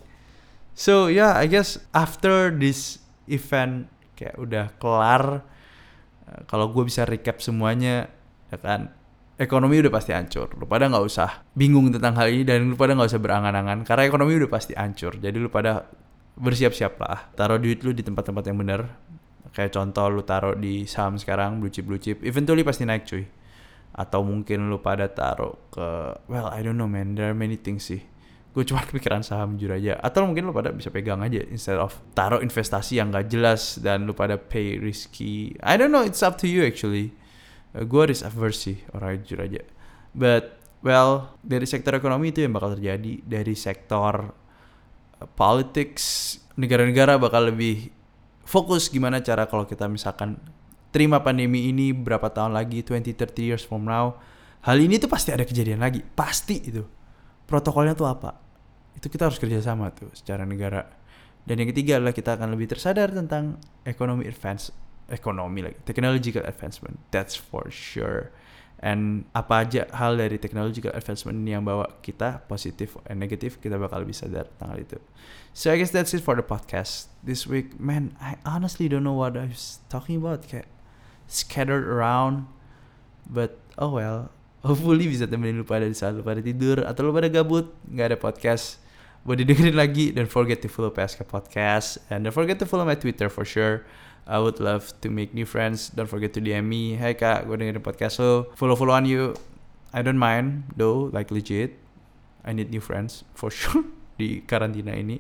So 0.76 1.08
yeah, 1.08 1.40
I 1.40 1.48
guess 1.48 1.80
after 1.96 2.52
this 2.52 3.00
event 3.32 3.88
kayak 4.20 4.36
udah 4.38 4.66
kelar, 4.78 5.42
uh, 6.28 6.42
kalau 6.46 6.70
gue 6.70 6.84
bisa 6.86 7.08
recap 7.08 7.40
semuanya, 7.40 8.12
ya 8.52 8.58
kan, 8.60 8.92
ekonomi 9.40 9.82
udah 9.82 9.94
pasti 9.94 10.12
hancur. 10.14 10.54
Lu 10.58 10.68
pada 10.70 10.86
nggak 10.92 11.06
usah 11.06 11.42
bingung 11.58 11.90
tentang 11.90 12.14
hal 12.20 12.30
ini 12.30 12.44
dan 12.46 12.70
lu 12.70 12.76
pada 12.78 12.94
nggak 12.94 13.10
usah 13.10 13.22
berangan-angan 13.22 13.88
karena 13.88 14.04
ekonomi 14.06 14.38
udah 14.38 14.52
pasti 14.52 14.74
hancur. 14.78 15.18
Jadi 15.18 15.38
lu 15.40 15.50
pada 15.50 15.90
bersiap-siap 16.34 16.94
lah, 17.02 17.30
taruh 17.38 17.62
duit 17.62 17.82
lu 17.86 17.94
di 17.94 18.02
tempat-tempat 18.02 18.44
yang 18.50 18.58
benar. 18.58 18.82
Kayak 19.54 19.78
contoh 19.78 20.10
lu 20.10 20.26
taruh 20.26 20.58
di 20.58 20.90
saham 20.90 21.22
sekarang, 21.22 21.62
blue 21.62 21.70
chip 21.70 21.86
blue 21.86 22.02
chip, 22.02 22.26
eventually 22.26 22.66
pasti 22.66 22.90
naik 22.90 23.06
cuy. 23.06 23.22
Atau 23.94 24.26
mungkin 24.26 24.74
lu 24.74 24.82
pada 24.82 25.06
taruh 25.06 25.54
ke, 25.70 26.18
well 26.26 26.50
I 26.50 26.66
don't 26.66 26.82
know 26.82 26.90
man, 26.90 27.14
there 27.14 27.30
are 27.30 27.38
many 27.38 27.62
things 27.62 27.86
sih. 27.86 28.02
Gue 28.58 28.66
cuma 28.66 28.82
kepikiran 28.90 29.22
saham 29.22 29.54
jujur 29.62 29.78
aja. 29.78 30.02
Atau 30.02 30.26
mungkin 30.26 30.50
lu 30.50 30.54
pada 30.58 30.74
bisa 30.74 30.90
pegang 30.90 31.22
aja 31.22 31.46
instead 31.54 31.78
of 31.78 31.94
taruh 32.18 32.42
investasi 32.42 32.98
yang 32.98 33.14
gak 33.14 33.30
jelas 33.30 33.78
dan 33.78 34.10
lu 34.10 34.18
pada 34.18 34.42
pay 34.42 34.82
risky. 34.82 35.54
I 35.62 35.78
don't 35.78 35.94
know. 35.94 36.02
It's 36.02 36.26
up 36.26 36.42
to 36.42 36.50
you 36.50 36.66
actually. 36.66 37.14
Uh, 37.78 37.86
gue 37.86 38.10
risk 38.10 38.26
averse 38.26 38.58
sih 38.58 38.78
orang 38.98 39.22
jujur 39.22 39.38
aja. 39.46 39.62
But 40.18 40.58
well 40.82 41.38
dari 41.46 41.70
sektor 41.70 41.94
ekonomi 41.94 42.34
itu 42.34 42.42
yang 42.42 42.58
bakal 42.58 42.74
terjadi. 42.74 43.22
Dari 43.22 43.54
sektor 43.54 44.34
uh, 45.22 45.30
politics 45.38 46.38
negara-negara 46.58 47.22
bakal 47.22 47.54
lebih 47.54 47.93
fokus 48.44 48.92
gimana 48.92 49.24
cara 49.24 49.48
kalau 49.48 49.64
kita 49.68 49.88
misalkan 49.88 50.40
terima 50.94 51.20
pandemi 51.24 51.72
ini 51.72 51.92
berapa 51.92 52.30
tahun 52.30 52.54
lagi 52.54 52.86
20 52.86 53.16
30 53.18 53.50
years 53.50 53.64
from 53.66 53.88
now 53.88 54.20
hal 54.64 54.78
ini 54.78 55.02
tuh 55.02 55.10
pasti 55.10 55.34
ada 55.34 55.44
kejadian 55.44 55.84
lagi 55.84 56.04
pasti 56.04 56.60
itu. 56.60 56.84
Protokolnya 57.44 57.98
tuh 57.98 58.08
apa? 58.08 58.40
Itu 58.96 59.12
kita 59.12 59.28
harus 59.28 59.36
kerjasama 59.36 59.92
tuh 59.92 60.08
secara 60.16 60.48
negara. 60.48 60.88
Dan 61.44 61.60
yang 61.60 61.70
ketiga 61.76 62.00
adalah 62.00 62.16
kita 62.16 62.40
akan 62.40 62.56
lebih 62.56 62.72
tersadar 62.72 63.12
tentang 63.12 63.60
ekonomi 63.84 64.24
advance 64.24 64.72
ekonomi 65.12 65.60
lagi 65.66 65.80
technological 65.84 66.44
advancement 66.48 66.96
that's 67.12 67.36
for 67.36 67.68
sure 67.68 68.32
and 68.84 69.24
apa 69.32 69.64
aja 69.64 69.88
hal 69.96 70.20
dari 70.20 70.36
technological 70.36 70.92
advancement 70.92 71.40
yang 71.48 71.64
bawa 71.64 71.88
kita 72.04 72.44
positif 72.52 73.00
and 73.08 73.24
negatif 73.24 73.56
kita 73.64 73.80
bakal 73.80 74.04
lebih 74.04 74.12
sadar 74.12 74.52
tentang 74.52 74.76
hal 74.76 74.80
itu. 74.84 75.00
So 75.56 75.72
I 75.72 75.80
guess 75.80 75.96
that's 75.96 76.12
it 76.12 76.20
for 76.20 76.36
the 76.36 76.44
podcast 76.44 77.08
this 77.24 77.48
week. 77.48 77.80
Man 77.80 78.12
I 78.20 78.36
honestly 78.44 78.92
don't 78.92 79.08
know 79.08 79.16
what 79.16 79.40
I 79.40 79.48
was 79.48 79.80
talking 79.88 80.20
about. 80.20 80.44
Kayak 80.44 80.68
scattered 81.32 81.88
around 81.88 82.52
but 83.24 83.64
oh 83.80 83.96
well. 83.96 84.36
Hopefully 84.68 85.08
bisa 85.08 85.32
temenin 85.32 85.64
lu 85.64 85.66
pada 85.68 85.88
di 85.88 85.96
saat 85.96 86.20
lu 86.20 86.24
pada 86.24 86.44
tidur 86.44 86.84
atau 86.84 87.08
lu 87.08 87.16
pada 87.16 87.32
gabut. 87.32 87.72
Nggak 87.88 88.06
ada 88.12 88.18
podcast 88.20 88.84
buat 89.24 89.40
didengerin 89.40 89.80
lagi. 89.80 90.12
Don't 90.12 90.28
forget 90.28 90.60
to 90.60 90.68
follow 90.68 90.92
PSK 90.92 91.24
Podcast 91.24 92.04
and 92.12 92.28
don't 92.28 92.36
forget 92.36 92.60
to 92.60 92.68
follow 92.68 92.84
my 92.84 93.00
Twitter 93.00 93.32
for 93.32 93.48
sure 93.48 93.88
I 94.24 94.40
would 94.40 94.60
love 94.64 94.96
to 95.04 95.12
make 95.12 95.36
new 95.36 95.46
friends. 95.46 95.92
Don't 95.92 96.08
forget 96.08 96.32
to 96.36 96.42
DM 96.42 96.68
me. 96.68 96.96
Hey 96.96 97.14
kak 97.20 97.44
gue 97.44 97.56
dengerin 97.60 97.84
podcast 97.84 98.24
lo. 98.24 98.52
Follow 98.56 98.80
followan 98.80 99.04
you. 99.04 99.36
I 99.92 100.00
don't 100.02 100.20
mind 100.20 100.72
though 100.80 101.12
like 101.12 101.30
legit. 101.30 101.76
I 102.44 102.52
need 102.56 102.72
new 102.72 102.84
friends 102.84 103.28
for 103.36 103.52
sure 103.58 103.84
di 104.16 104.44
karantina 104.44 104.96
ini. 104.96 105.20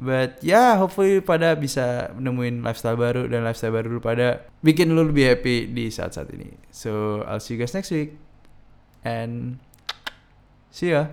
But 0.00 0.38
yeah, 0.40 0.78
hopefully 0.78 1.18
pada 1.20 1.58
bisa 1.58 2.14
nemuin 2.14 2.62
lifestyle 2.62 2.96
baru 2.96 3.26
dan 3.26 3.42
lifestyle 3.42 3.74
baru 3.74 3.98
pada 3.98 4.46
bikin 4.62 4.94
lu 4.94 5.10
lebih 5.10 5.34
happy 5.34 5.66
di 5.66 5.90
saat-saat 5.90 6.30
ini. 6.30 6.54
So 6.70 7.20
I'll 7.26 7.42
see 7.42 7.58
you 7.58 7.60
guys 7.60 7.74
next 7.74 7.90
week. 7.90 8.14
And 9.02 9.58
see 10.70 10.94
ya. 10.94 11.10